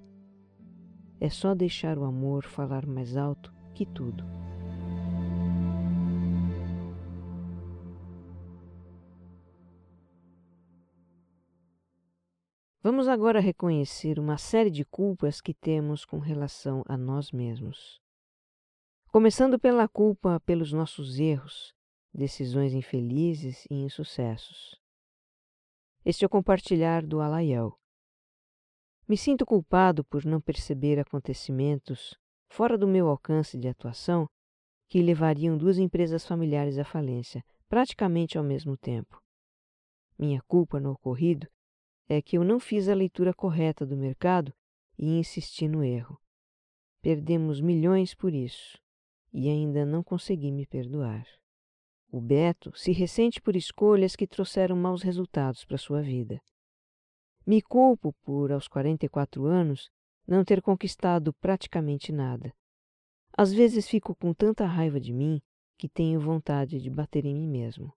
É 1.19 1.27
só 1.27 1.53
deixar 1.53 1.97
o 1.97 2.05
amor 2.05 2.45
falar 2.45 2.85
mais 2.85 3.17
alto 3.17 3.53
que 3.73 3.85
tudo. 3.85 4.23
Vamos 12.83 13.07
agora 13.07 13.39
reconhecer 13.39 14.19
uma 14.19 14.37
série 14.37 14.69
de 14.69 14.83
culpas 14.83 15.39
que 15.39 15.53
temos 15.53 16.03
com 16.03 16.19
relação 16.19 16.83
a 16.85 16.97
nós 16.97 17.31
mesmos. 17.31 18.01
Começando 19.07 19.57
pela 19.57 19.87
culpa 19.87 20.41
pelos 20.41 20.73
nossos 20.73 21.17
erros, 21.17 21.73
decisões 22.13 22.73
infelizes 22.73 23.65
e 23.71 23.75
insucessos. 23.75 24.77
Este 26.03 26.25
é 26.25 26.27
o 26.27 26.29
compartilhar 26.29 27.05
do 27.05 27.21
Alaiel. 27.21 27.79
Me 29.07 29.15
sinto 29.15 29.45
culpado 29.45 30.03
por 30.03 30.25
não 30.25 30.41
perceber 30.41 30.99
acontecimentos 30.99 32.19
fora 32.49 32.77
do 32.77 32.85
meu 32.85 33.07
alcance 33.07 33.57
de 33.57 33.69
atuação 33.69 34.27
que 34.89 35.01
levariam 35.01 35.57
duas 35.57 35.77
empresas 35.77 36.27
familiares 36.27 36.77
à 36.77 36.83
falência, 36.83 37.45
praticamente 37.69 38.37
ao 38.37 38.43
mesmo 38.43 38.75
tempo. 38.75 39.23
Minha 40.19 40.41
culpa 40.41 40.81
no 40.81 40.91
ocorrido 40.91 41.47
é 42.07 42.21
que 42.21 42.37
eu 42.37 42.43
não 42.43 42.59
fiz 42.59 42.89
a 42.89 42.93
leitura 42.93 43.33
correta 43.33 43.85
do 43.85 43.95
mercado 43.95 44.53
e 44.97 45.17
insisti 45.17 45.67
no 45.67 45.83
erro. 45.83 46.19
Perdemos 47.01 47.59
milhões 47.59 48.13
por 48.13 48.33
isso 48.33 48.77
e 49.33 49.49
ainda 49.49 49.85
não 49.85 50.03
consegui 50.03 50.51
me 50.51 50.65
perdoar. 50.65 51.25
O 52.11 52.21
Beto 52.21 52.71
se 52.77 52.91
ressente 52.91 53.41
por 53.41 53.55
escolhas 53.55 54.15
que 54.15 54.27
trouxeram 54.27 54.75
maus 54.75 55.01
resultados 55.01 55.65
para 55.65 55.77
sua 55.77 56.01
vida. 56.01 56.39
Me 57.45 57.61
culpo 57.61 58.13
por, 58.23 58.51
aos 58.51 58.67
44 58.67 59.45
anos, 59.45 59.89
não 60.25 60.45
ter 60.45 60.61
conquistado 60.61 61.33
praticamente 61.33 62.11
nada. 62.11 62.53
Às 63.35 63.51
vezes 63.51 63.89
fico 63.89 64.15
com 64.15 64.33
tanta 64.33 64.65
raiva 64.65 64.99
de 64.99 65.11
mim 65.11 65.41
que 65.77 65.89
tenho 65.89 66.19
vontade 66.19 66.79
de 66.79 66.89
bater 66.89 67.25
em 67.25 67.33
mim 67.33 67.47
mesmo. 67.47 67.91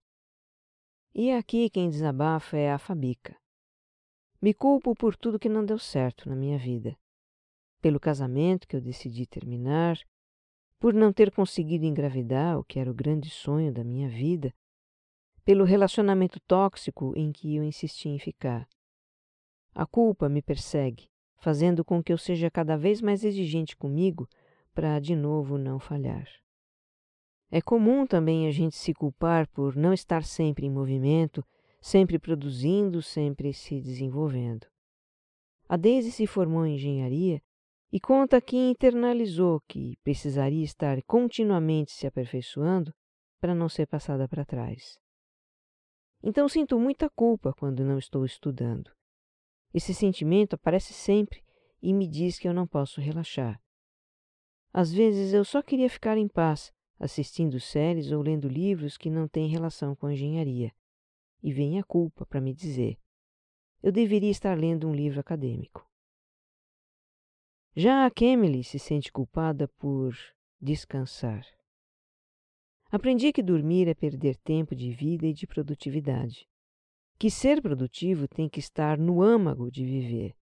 E 1.15 1.31
aqui 1.31 1.71
quem 1.71 1.91
desabafa 1.91 2.57
é 2.57 2.73
a 2.73 2.79
Fabica. 2.79 3.37
Me 4.47 4.55
culpo 4.55 4.95
por 4.95 5.17
tudo 5.17 5.41
que 5.41 5.49
não 5.49 5.65
deu 5.65 5.77
certo 5.77 6.29
na 6.29 6.37
minha 6.37 6.57
vida. 6.57 6.97
Pelo 7.83 7.99
casamento 7.99 8.69
que 8.69 8.77
eu 8.77 8.81
decidi 8.81 9.27
terminar, 9.27 9.99
por 10.79 10.95
não 10.95 11.13
ter 11.13 11.33
conseguido 11.33 11.85
engravidar, 11.85 12.57
o 12.57 12.63
que 12.63 12.79
era 12.79 12.89
o 12.89 12.95
grande 12.95 13.29
sonho 13.29 13.73
da 13.73 13.83
minha 13.83 14.09
vida, 14.09 14.55
pelo 15.45 15.65
relacionamento 15.65 16.39
tóxico 16.47 17.13
em 17.17 17.33
que 17.33 17.57
eu 17.57 17.65
insisti 17.65 18.09
em 18.09 18.21
ficar. 18.21 18.69
A 19.75 19.85
culpa 19.85 20.29
me 20.29 20.41
persegue, 20.41 21.11
fazendo 21.39 21.85
com 21.85 22.01
que 22.01 22.13
eu 22.13 22.17
seja 22.17 22.49
cada 22.49 22.77
vez 22.77 23.03
mais 23.03 23.25
exigente 23.25 23.77
comigo 23.77 24.29
para 24.73 25.01
de 25.01 25.17
novo 25.17 25.59
não 25.59 25.81
falhar. 25.81 26.29
É 27.51 27.61
comum 27.61 28.07
também 28.07 28.47
a 28.47 28.53
gente 28.53 28.77
se 28.77 28.95
culpar 28.95 29.49
por 29.49 29.75
não 29.75 29.93
estar 29.93 30.23
sempre 30.23 30.67
em 30.67 30.71
movimento, 30.71 31.45
sempre 31.87 32.19
produzindo, 32.19 33.01
sempre 33.01 33.55
se 33.55 33.81
desenvolvendo. 33.81 34.67
A 35.69 35.77
Daisy 35.77 36.11
se 36.11 36.27
formou 36.27 36.67
em 36.67 36.75
engenharia 36.75 37.41
e 37.93 38.01
conta 38.01 38.41
que 38.41 38.57
internalizou 38.57 39.61
que 39.69 39.97
precisaria 40.03 40.65
estar 40.65 41.01
continuamente 41.05 41.93
se 41.93 42.05
aperfeiçoando 42.05 42.93
para 43.41 43.55
não 43.55 43.69
ser 43.69 43.87
passada 43.87 44.27
para 44.27 44.45
trás. 44.45 44.99
Então 46.25 46.49
sinto 46.49 46.77
muita 46.77 47.09
culpa 47.09 47.55
quando 47.57 47.85
não 47.85 47.99
estou 47.99 48.25
estudando. 48.25 48.91
Esse 49.73 49.95
sentimento 49.95 50.55
aparece 50.55 50.93
sempre 50.93 51.41
e 51.81 51.95
me 51.95 52.09
diz 52.09 52.37
que 52.37 52.49
eu 52.49 52.53
não 52.53 52.67
posso 52.67 53.01
relaxar. 53.01 53.63
Às 54.73 54.93
vezes 54.93 55.33
eu 55.33 55.45
só 55.45 55.63
queria 55.63 55.89
ficar 55.89 56.19
em 56.19 56.27
paz, 56.27 56.73
assistindo 56.99 57.61
séries 57.61 58.11
ou 58.11 58.23
lendo 58.23 58.49
livros 58.49 58.97
que 58.97 59.09
não 59.09 59.29
têm 59.29 59.47
relação 59.47 59.95
com 59.95 60.11
engenharia. 60.11 60.75
E 61.47 61.53
vem 61.53 61.79
a 61.79 61.85
culpa 61.85 62.27
para 62.27 62.41
me 62.41 62.53
dizer: 62.53 62.99
eu 63.81 63.93
deveria 63.93 64.33
estar 64.33 64.59
lendo 64.59 64.89
um 64.89 64.93
livro 64.93 65.21
acadêmico. 65.21 65.89
Já 67.73 68.05
a 68.05 68.11
Kemily 68.11 68.65
se 68.65 68.81
sente 68.81 69.13
culpada 69.13 69.69
por 69.69 70.13
descansar. 70.61 71.47
Aprendi 72.91 73.33
que 73.33 73.45
dormir 73.45 73.87
é 73.87 73.95
perder 73.95 74.37
tempo 74.39 74.75
de 74.75 74.91
vida 74.91 75.25
e 75.25 75.33
de 75.33 75.47
produtividade. 75.47 76.49
Que 77.17 77.31
ser 77.31 77.63
produtivo 77.63 78.27
tem 78.27 78.49
que 78.49 78.59
estar 78.59 78.99
no 78.99 79.23
âmago 79.23 79.71
de 79.71 79.85
viver. 79.85 80.35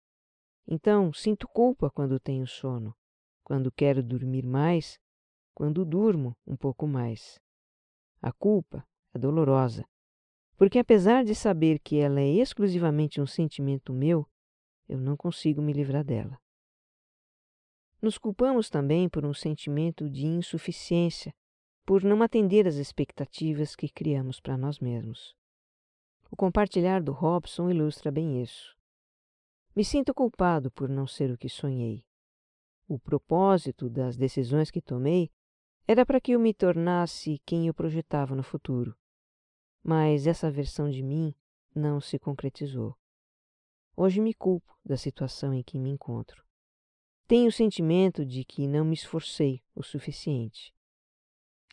Então, 0.65 1.11
sinto 1.11 1.49
culpa 1.49 1.91
quando 1.91 2.17
tenho 2.17 2.47
sono, 2.47 2.95
quando 3.43 3.69
quero 3.73 4.01
dormir 4.01 4.45
mais, 4.45 4.97
quando 5.53 5.83
durmo 5.83 6.33
um 6.47 6.55
pouco 6.55 6.87
mais. 6.87 7.41
A 8.21 8.31
culpa 8.31 8.87
é 9.13 9.19
dolorosa, 9.19 9.85
porque 10.63 10.79
apesar 10.79 11.25
de 11.25 11.35
saber 11.35 11.77
que 11.77 11.99
ela 11.99 12.21
é 12.21 12.35
exclusivamente 12.35 13.19
um 13.19 13.25
sentimento 13.25 13.91
meu, 13.91 14.25
eu 14.87 14.97
não 14.97 15.17
consigo 15.17 15.61
me 15.61 15.73
livrar 15.73 16.05
dela. 16.05 16.39
Nos 18.01 18.17
culpamos 18.17 18.69
também 18.69 19.09
por 19.09 19.25
um 19.25 19.33
sentimento 19.33 20.09
de 20.09 20.25
insuficiência, 20.25 21.35
por 21.85 22.01
não 22.01 22.23
atender 22.23 22.65
às 22.65 22.75
expectativas 22.75 23.75
que 23.75 23.89
criamos 23.89 24.39
para 24.39 24.57
nós 24.57 24.79
mesmos. 24.79 25.35
O 26.31 26.35
compartilhar 26.37 27.03
do 27.03 27.11
Robson 27.11 27.69
ilustra 27.69 28.09
bem 28.09 28.41
isso. 28.41 28.73
Me 29.75 29.83
sinto 29.83 30.13
culpado 30.13 30.71
por 30.71 30.87
não 30.87 31.05
ser 31.05 31.29
o 31.29 31.37
que 31.37 31.49
sonhei. 31.49 32.05
O 32.87 32.97
propósito 32.97 33.89
das 33.89 34.15
decisões 34.15 34.71
que 34.71 34.81
tomei 34.81 35.29
era 35.85 36.05
para 36.05 36.21
que 36.21 36.31
eu 36.31 36.39
me 36.39 36.53
tornasse 36.53 37.41
quem 37.45 37.67
eu 37.67 37.73
projetava 37.73 38.33
no 38.33 38.43
futuro. 38.43 38.95
Mas 39.83 40.25
essa 40.25 40.49
versão 40.49 40.89
de 40.89 41.03
mim 41.03 41.35
não 41.75 41.99
se 41.99 42.17
concretizou. 42.17 42.97
Hoje 43.95 44.21
me 44.21 44.33
culpo 44.33 44.73
da 44.83 44.95
situação 44.95 45.53
em 45.53 45.61
que 45.61 45.77
me 45.77 45.89
encontro. 45.89 46.43
Tenho 47.27 47.49
o 47.49 47.51
sentimento 47.51 48.25
de 48.25 48.43
que 48.43 48.67
não 48.67 48.85
me 48.85 48.93
esforcei 48.93 49.61
o 49.75 49.83
suficiente. 49.83 50.73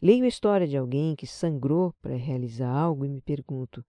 Leio 0.03 0.25
a 0.25 0.29
história 0.29 0.67
de 0.67 0.77
alguém 0.77 1.15
que 1.15 1.27
sangrou 1.27 1.93
para 2.01 2.17
realizar 2.17 2.71
algo 2.71 3.05
e 3.05 3.09
me 3.09 3.21
pergunto: 3.21 3.85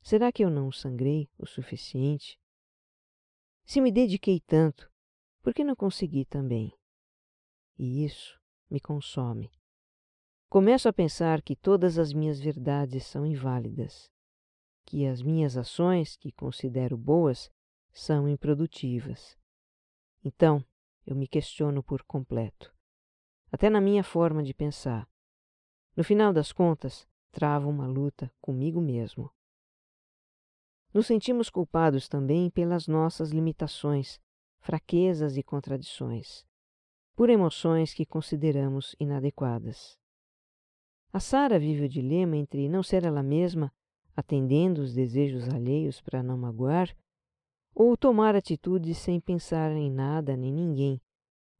será 0.00 0.32
que 0.32 0.44
eu 0.44 0.50
não 0.50 0.72
sangrei 0.72 1.28
o 1.38 1.46
suficiente? 1.46 2.38
Se 3.64 3.80
me 3.80 3.90
dediquei 3.90 4.40
tanto, 4.40 4.90
por 5.42 5.52
que 5.52 5.64
não 5.64 5.74
consegui 5.74 6.24
também? 6.24 6.72
E 7.78 8.04
isso 8.04 8.40
me 8.70 8.80
consome. 8.80 9.50
Começo 10.54 10.88
a 10.88 10.92
pensar 10.92 11.42
que 11.42 11.56
todas 11.56 11.98
as 11.98 12.12
minhas 12.12 12.38
verdades 12.38 13.04
são 13.06 13.26
inválidas, 13.26 14.08
que 14.86 15.04
as 15.04 15.20
minhas 15.20 15.56
ações, 15.56 16.16
que 16.16 16.30
considero 16.30 16.96
boas, 16.96 17.50
são 17.92 18.28
improdutivas. 18.28 19.36
Então, 20.22 20.64
eu 21.04 21.16
me 21.16 21.26
questiono 21.26 21.82
por 21.82 22.04
completo, 22.04 22.72
até 23.50 23.68
na 23.68 23.80
minha 23.80 24.04
forma 24.04 24.44
de 24.44 24.54
pensar. 24.54 25.08
No 25.96 26.04
final 26.04 26.32
das 26.32 26.52
contas, 26.52 27.04
travo 27.32 27.68
uma 27.68 27.88
luta 27.88 28.32
comigo 28.40 28.80
mesmo. 28.80 29.34
Nos 30.92 31.08
sentimos 31.08 31.50
culpados 31.50 32.06
também 32.08 32.48
pelas 32.48 32.86
nossas 32.86 33.32
limitações, 33.32 34.20
fraquezas 34.60 35.36
e 35.36 35.42
contradições, 35.42 36.46
por 37.16 37.28
emoções 37.28 37.92
que 37.92 38.06
consideramos 38.06 38.94
inadequadas. 39.00 39.98
A 41.14 41.20
Sara 41.20 41.60
vive 41.60 41.84
o 41.84 41.88
dilema 41.88 42.36
entre 42.36 42.68
não 42.68 42.82
ser 42.82 43.04
ela 43.04 43.22
mesma, 43.22 43.72
atendendo 44.16 44.82
os 44.82 44.92
desejos 44.92 45.48
alheios 45.48 46.00
para 46.00 46.24
não 46.24 46.36
magoar, 46.36 46.92
ou 47.72 47.96
tomar 47.96 48.34
atitudes 48.34 48.98
sem 48.98 49.20
pensar 49.20 49.70
em 49.70 49.88
nada 49.88 50.36
nem 50.36 50.52
ninguém, 50.52 51.00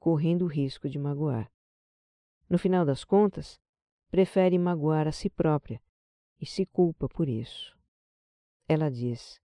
correndo 0.00 0.42
o 0.42 0.48
risco 0.48 0.88
de 0.88 0.98
magoar. 0.98 1.48
No 2.50 2.58
final 2.58 2.84
das 2.84 3.04
contas, 3.04 3.60
prefere 4.10 4.58
magoar 4.58 5.06
a 5.06 5.12
si 5.12 5.30
própria 5.30 5.80
e 6.40 6.44
se 6.44 6.66
culpa 6.66 7.08
por 7.08 7.28
isso. 7.28 7.78
Ela 8.68 8.90
diz: 8.90 9.40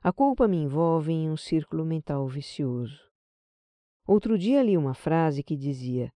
A 0.00 0.12
culpa 0.12 0.48
me 0.48 0.56
envolve 0.56 1.12
em 1.12 1.30
um 1.30 1.36
círculo 1.36 1.84
mental 1.84 2.26
vicioso. 2.26 3.08
Outro 4.04 4.36
dia 4.36 4.64
li 4.64 4.76
uma 4.76 4.94
frase 4.94 5.44
que 5.44 5.56
dizia: 5.56 6.12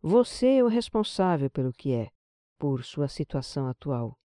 Você 0.00 0.56
é 0.56 0.64
o 0.64 0.66
responsável 0.66 1.48
pelo 1.48 1.72
que 1.72 1.92
é, 1.92 2.10
por 2.62 2.84
sua 2.84 3.08
situação 3.08 3.66
atual. 3.66 4.16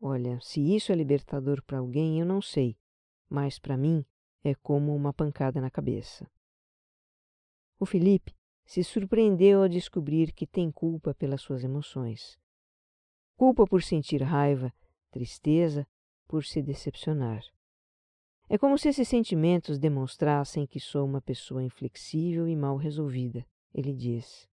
Olha, 0.00 0.40
se 0.40 0.58
isso 0.74 0.90
é 0.90 0.94
libertador 0.94 1.62
para 1.62 1.76
alguém, 1.76 2.18
eu 2.18 2.24
não 2.24 2.40
sei, 2.40 2.78
mas 3.28 3.58
para 3.58 3.76
mim 3.76 4.06
é 4.42 4.54
como 4.54 4.96
uma 4.96 5.12
pancada 5.12 5.60
na 5.60 5.70
cabeça. 5.70 6.26
O 7.78 7.84
Felipe 7.84 8.34
se 8.64 8.82
surpreendeu 8.82 9.60
ao 9.60 9.68
descobrir 9.68 10.32
que 10.32 10.46
tem 10.46 10.72
culpa 10.72 11.14
pelas 11.14 11.42
suas 11.42 11.62
emoções. 11.62 12.40
Culpa 13.36 13.66
por 13.66 13.82
sentir 13.82 14.22
raiva, 14.22 14.72
tristeza, 15.10 15.86
por 16.26 16.42
se 16.42 16.62
decepcionar. 16.62 17.44
É 18.48 18.56
como 18.56 18.78
se 18.78 18.88
esses 18.88 19.06
sentimentos 19.06 19.78
demonstrassem 19.78 20.66
que 20.66 20.80
sou 20.80 21.04
uma 21.04 21.20
pessoa 21.20 21.62
inflexível 21.62 22.48
e 22.48 22.56
mal 22.56 22.78
resolvida, 22.78 23.46
ele 23.74 23.92
diz. 23.92 24.49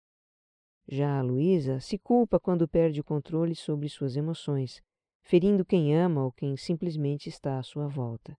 Já 0.90 1.18
a 1.18 1.22
Luísa 1.22 1.80
se 1.80 1.98
culpa 1.98 2.40
quando 2.40 2.66
perde 2.66 3.00
o 3.00 3.04
controle 3.04 3.54
sobre 3.54 3.90
suas 3.90 4.16
emoções, 4.16 4.80
ferindo 5.20 5.62
quem 5.62 5.94
ama 5.94 6.24
ou 6.24 6.32
quem 6.32 6.56
simplesmente 6.56 7.28
está 7.28 7.58
à 7.58 7.62
sua 7.62 7.86
volta. 7.86 8.34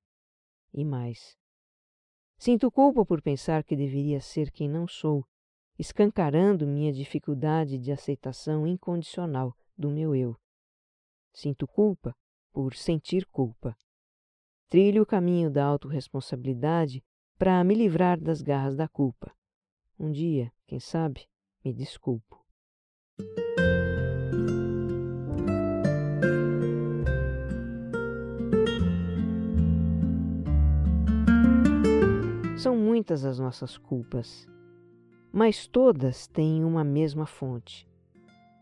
E 0.74 0.84
mais. 0.84 1.38
Sinto 2.40 2.72
culpa 2.72 3.06
por 3.06 3.22
pensar 3.22 3.64
que 3.64 3.76
deveria 3.76 4.20
ser 4.20 4.50
quem 4.50 4.68
não 4.68 4.88
sou, 4.88 5.24
escancarando 5.78 6.66
minha 6.66 6.92
dificuldade 6.92 7.78
de 7.78 7.92
aceitação 7.92 8.66
incondicional 8.66 9.56
do 9.78 9.92
meu 9.92 10.16
eu. 10.16 10.36
Sinto 11.32 11.68
culpa 11.68 12.16
por 12.52 12.74
sentir 12.74 13.28
culpa. 13.28 13.78
Trilho 14.68 15.04
o 15.04 15.06
caminho 15.06 15.52
da 15.52 15.66
autorresponsabilidade 15.66 17.04
para 17.38 17.64
me 17.64 17.76
livrar 17.76 18.20
das 18.20 18.42
garras 18.42 18.76
da 18.76 18.88
culpa. 18.88 19.32
Um 20.00 20.12
dia, 20.12 20.52
quem 20.66 20.80
sabe, 20.80 21.28
me 21.64 21.74
desculpo. 21.74 22.39
Muitas 33.00 33.24
as 33.24 33.40
nossas 33.40 33.78
culpas, 33.78 34.46
mas 35.32 35.66
todas 35.66 36.28
têm 36.28 36.66
uma 36.66 36.84
mesma 36.84 37.26
fonte: 37.26 37.88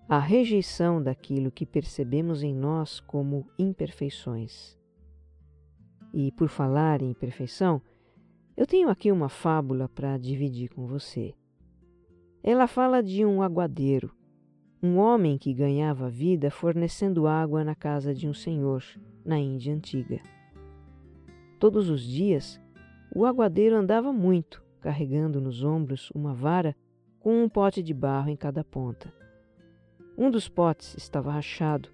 a 0.08 0.19
rejeição 0.19 1.02
daquilo 1.02 1.50
que 1.50 1.65
percebemos 1.65 2.43
em 2.43 2.54
nós 2.54 3.00
como 3.00 3.47
imperfeições. 3.58 4.78
E 6.13 6.32
por 6.34 6.50
falar 6.50 7.02
em 7.02 7.10
imperfeição, 7.10 7.82
eu 8.56 8.67
tenho 8.67 8.89
aqui 8.89 9.12
uma 9.12 9.28
fábula 9.28 9.89
para 9.89 10.19
dividir 10.19 10.69
com 10.69 10.86
você. 10.86 11.34
Ela 12.43 12.67
fala 12.67 13.02
de 13.02 13.26
um 13.26 13.41
aguadeiro, 13.41 14.13
um 14.84 14.97
homem 14.97 15.39
que 15.39 15.52
ganhava 15.52 16.12
vida 16.12 16.52
fornecendo 16.52 17.26
água 17.26 17.63
na 17.63 17.73
casa 17.73 18.13
de 18.13 18.30
um 18.30 18.36
senhor 18.36 18.84
na 19.26 19.39
Índia 19.39 19.73
antiga. 19.73 20.21
Todos 21.60 21.89
os 21.89 22.04
dias, 22.04 22.62
o 23.13 23.26
aguadeiro 23.26 23.76
andava 23.76 24.12
muito, 24.12 24.63
carregando 24.82 25.41
nos 25.41 25.63
ombros 25.63 26.12
uma 26.12 26.34
vara 26.34 26.76
com 27.20 27.43
um 27.43 27.50
pote 27.50 27.82
de 27.82 27.93
barro 27.93 28.30
em 28.30 28.36
cada 28.36 28.63
ponta. 28.63 29.13
Um 30.17 30.32
dos 30.32 30.48
potes 30.48 30.96
estava 30.98 31.32
rachado 31.32 31.89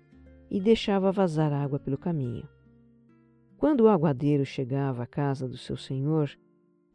e 0.49 0.59
deixava 0.59 1.11
vazar 1.11 1.51
água 1.51 1.79
pelo 1.79 1.97
caminho. 1.97 2.47
Quando 3.57 3.81
o 3.81 3.87
aguadeiro 3.87 4.45
chegava 4.45 5.03
à 5.03 5.07
casa 5.07 5.47
do 5.47 5.57
seu 5.57 5.77
senhor, 5.77 6.29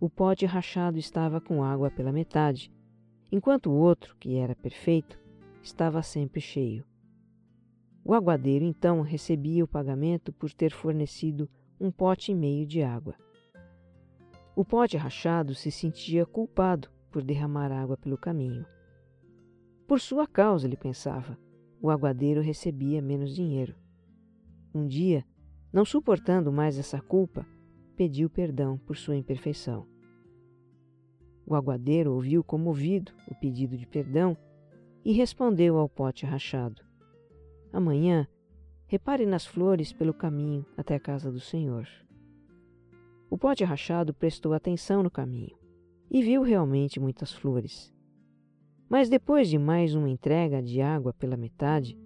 o 0.01 0.09
pote 0.09 0.47
rachado 0.47 0.99
estava 0.99 1.41
com 1.41 1.65
água 1.65 1.91
pela 1.91 2.13
metade, 2.13 2.71
enquanto 3.33 3.71
o 3.71 3.75
outro, 3.75 4.17
que 4.21 4.37
era 4.37 4.55
perfeito, 4.55 5.19
estava 5.63 6.03
sempre 6.03 6.41
cheio. 6.41 6.85
O 8.05 8.15
aguadeiro 8.15 8.65
então 8.65 9.01
recebia 9.01 9.65
o 9.65 9.69
pagamento 9.69 10.33
por 10.33 10.53
ter 10.53 10.71
fornecido 10.71 11.49
um 11.81 11.91
pote 11.91 12.33
e 12.33 12.35
meio 12.35 12.67
de 12.67 12.83
água. 12.83 13.15
O 14.59 14.65
pote 14.65 14.97
rachado 14.97 15.55
se 15.55 15.71
sentia 15.71 16.27
culpado 16.27 16.89
por 17.13 17.23
derramar 17.23 17.71
água 17.71 17.97
pelo 17.97 18.19
caminho. 18.19 18.67
Por 19.87 20.01
sua 20.01 20.27
causa, 20.27 20.67
ele 20.67 20.77
pensava, 20.77 21.39
o 21.81 21.89
aguadeiro 21.89 22.41
recebia 22.41 23.01
menos 23.01 23.37
dinheiro. 23.37 23.77
Um 24.75 24.85
dia, 24.85 25.25
não 25.73 25.85
suportando 25.85 26.51
mais 26.51 26.77
essa 26.77 27.01
culpa, 27.01 27.47
pediu 27.95 28.29
perdão 28.29 28.77
por 28.79 28.97
sua 28.97 29.15
imperfeição. 29.15 29.87
O 31.47 31.55
aguadeiro 31.55 32.13
ouviu 32.13 32.43
comovido 32.43 33.13
o 33.29 33.37
pedido 33.37 33.79
de 33.79 33.87
perdão 33.87 34.37
e 35.05 35.13
respondeu 35.13 35.79
ao 35.79 35.89
pote 35.89 36.27
rachado: 36.27 36.83
Amanhã, 37.73 38.27
repare 38.89 39.25
nas 39.25 39.47
flores 39.47 39.93
pelo 39.93 40.13
caminho 40.13 40.67
até 40.77 40.97
a 40.97 41.01
casa 41.01 41.31
do 41.31 41.39
Senhor. 41.39 41.87
O 43.31 43.37
pote 43.37 43.63
rachado 43.63 44.15
prestou 44.15 44.55
atenção 44.55 45.03
no 45.03 45.11
caminho 45.11 45.57
e 46.11 46.23
viu 46.23 46.43
realmente 46.43 46.99
muitas 46.99 47.33
flores. 47.33 47.93
Mas 48.89 49.11
depois 49.11 49.51
de 49.51 49.59
mais 49.59 49.95
uma 49.95 50.09
entrega 50.09 50.63
de 50.63 50.81
água 50.81 51.13
pela 51.13 51.37
metade, 51.37 51.99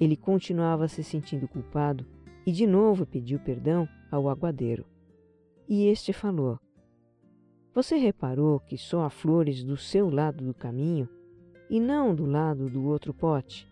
ele 0.00 0.16
continuava 0.16 0.88
se 0.88 1.04
sentindo 1.04 1.46
culpado 1.46 2.04
e 2.44 2.50
de 2.50 2.66
novo 2.66 3.06
pediu 3.06 3.38
perdão 3.38 3.88
ao 4.10 4.28
aguadeiro. 4.28 4.84
E 5.68 5.86
este 5.86 6.12
falou: 6.12 6.58
Você 7.72 7.96
reparou 7.96 8.58
que 8.58 8.76
só 8.76 9.04
há 9.04 9.10
flores 9.10 9.62
do 9.62 9.76
seu 9.76 10.10
lado 10.10 10.44
do 10.44 10.52
caminho 10.52 11.08
e 11.70 11.78
não 11.78 12.12
do 12.12 12.26
lado 12.26 12.68
do 12.68 12.84
outro 12.84 13.14
pote? 13.14 13.68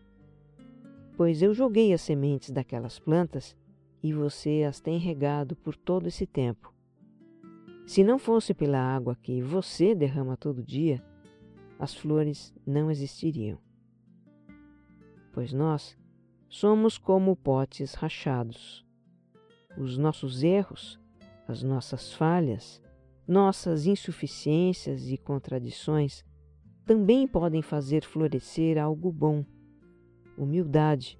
Pois 1.16 1.42
eu 1.42 1.52
joguei 1.52 1.92
as 1.92 2.00
sementes 2.00 2.50
daquelas 2.50 3.00
plantas 3.00 3.56
e 4.02 4.12
você 4.12 4.64
as 4.66 4.80
tem 4.80 4.98
regado 4.98 5.56
por 5.56 5.76
todo 5.76 6.06
esse 6.06 6.26
tempo. 6.26 6.71
Se 7.86 8.04
não 8.04 8.18
fosse 8.18 8.54
pela 8.54 8.78
água 8.78 9.16
que 9.16 9.42
você 9.42 9.94
derrama 9.94 10.36
todo 10.36 10.62
dia, 10.62 11.04
as 11.78 11.94
flores 11.94 12.54
não 12.66 12.90
existiriam. 12.90 13.58
Pois 15.32 15.52
nós 15.52 15.98
somos 16.48 16.96
como 16.96 17.34
potes 17.34 17.94
rachados. 17.94 18.86
Os 19.76 19.98
nossos 19.98 20.42
erros, 20.42 21.00
as 21.48 21.62
nossas 21.62 22.12
falhas, 22.12 22.80
nossas 23.26 23.86
insuficiências 23.86 25.08
e 25.08 25.16
contradições 25.16 26.24
também 26.84 27.26
podem 27.26 27.62
fazer 27.62 28.04
florescer 28.04 28.78
algo 28.78 29.10
bom: 29.10 29.44
humildade, 30.36 31.18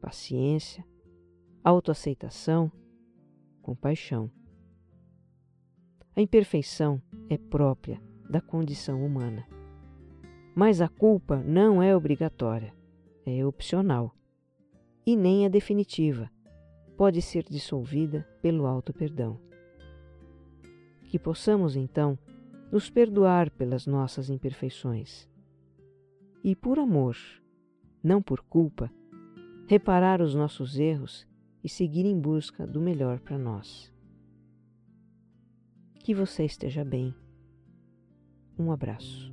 paciência, 0.00 0.86
autoaceitação, 1.64 2.70
compaixão. 3.60 4.30
A 6.14 6.20
imperfeição 6.20 7.00
é 7.30 7.38
própria 7.38 7.98
da 8.28 8.38
condição 8.38 9.04
humana. 9.04 9.46
Mas 10.54 10.82
a 10.82 10.88
culpa 10.88 11.42
não 11.42 11.82
é 11.82 11.96
obrigatória, 11.96 12.74
é 13.24 13.44
opcional. 13.46 14.14
E 15.06 15.16
nem 15.16 15.46
é 15.46 15.48
definitiva, 15.48 16.30
pode 16.98 17.22
ser 17.22 17.44
dissolvida 17.44 18.28
pelo 18.42 18.66
auto-perdão. 18.66 19.40
Que 21.06 21.18
possamos, 21.18 21.76
então, 21.76 22.18
nos 22.70 22.90
perdoar 22.90 23.50
pelas 23.50 23.86
nossas 23.86 24.28
imperfeições. 24.28 25.28
E 26.44 26.54
por 26.54 26.78
amor, 26.78 27.16
não 28.02 28.20
por 28.20 28.42
culpa, 28.42 28.90
reparar 29.66 30.20
os 30.20 30.34
nossos 30.34 30.78
erros 30.78 31.26
e 31.64 31.68
seguir 31.68 32.04
em 32.04 32.20
busca 32.20 32.66
do 32.66 32.80
melhor 32.80 33.18
para 33.20 33.38
nós. 33.38 33.91
Que 36.02 36.14
você 36.14 36.44
esteja 36.44 36.84
bem. 36.84 37.14
Um 38.58 38.72
abraço. 38.72 39.32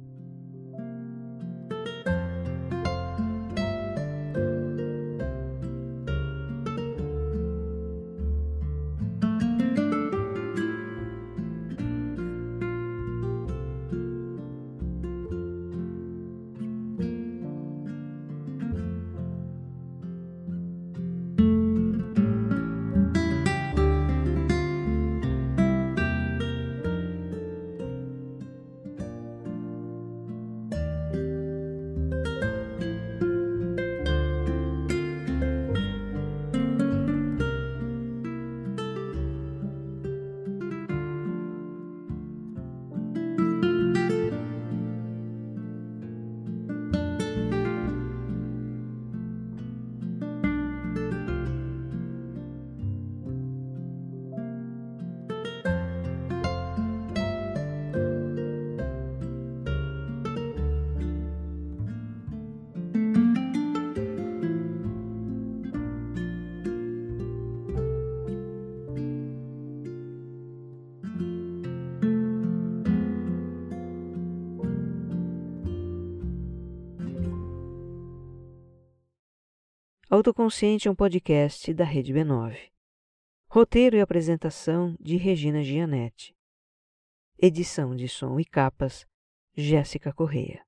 Autoconsciente 80.20 80.86
é 80.86 80.92
um 80.92 80.96
podcast 80.96 81.74
da 81.74 81.86
Rede 81.86 82.14
B9. 82.14 82.54
Roteiro 83.50 83.96
e 83.96 84.02
apresentação 84.02 84.98
de 85.00 85.16
Regina 85.16 85.64
Gianetti. 85.64 86.36
Edição 87.42 87.96
de 87.96 88.10
som 88.10 88.38
e 88.38 88.44
capas, 88.44 89.06
Jéssica 89.56 90.12
Correia. 90.12 90.62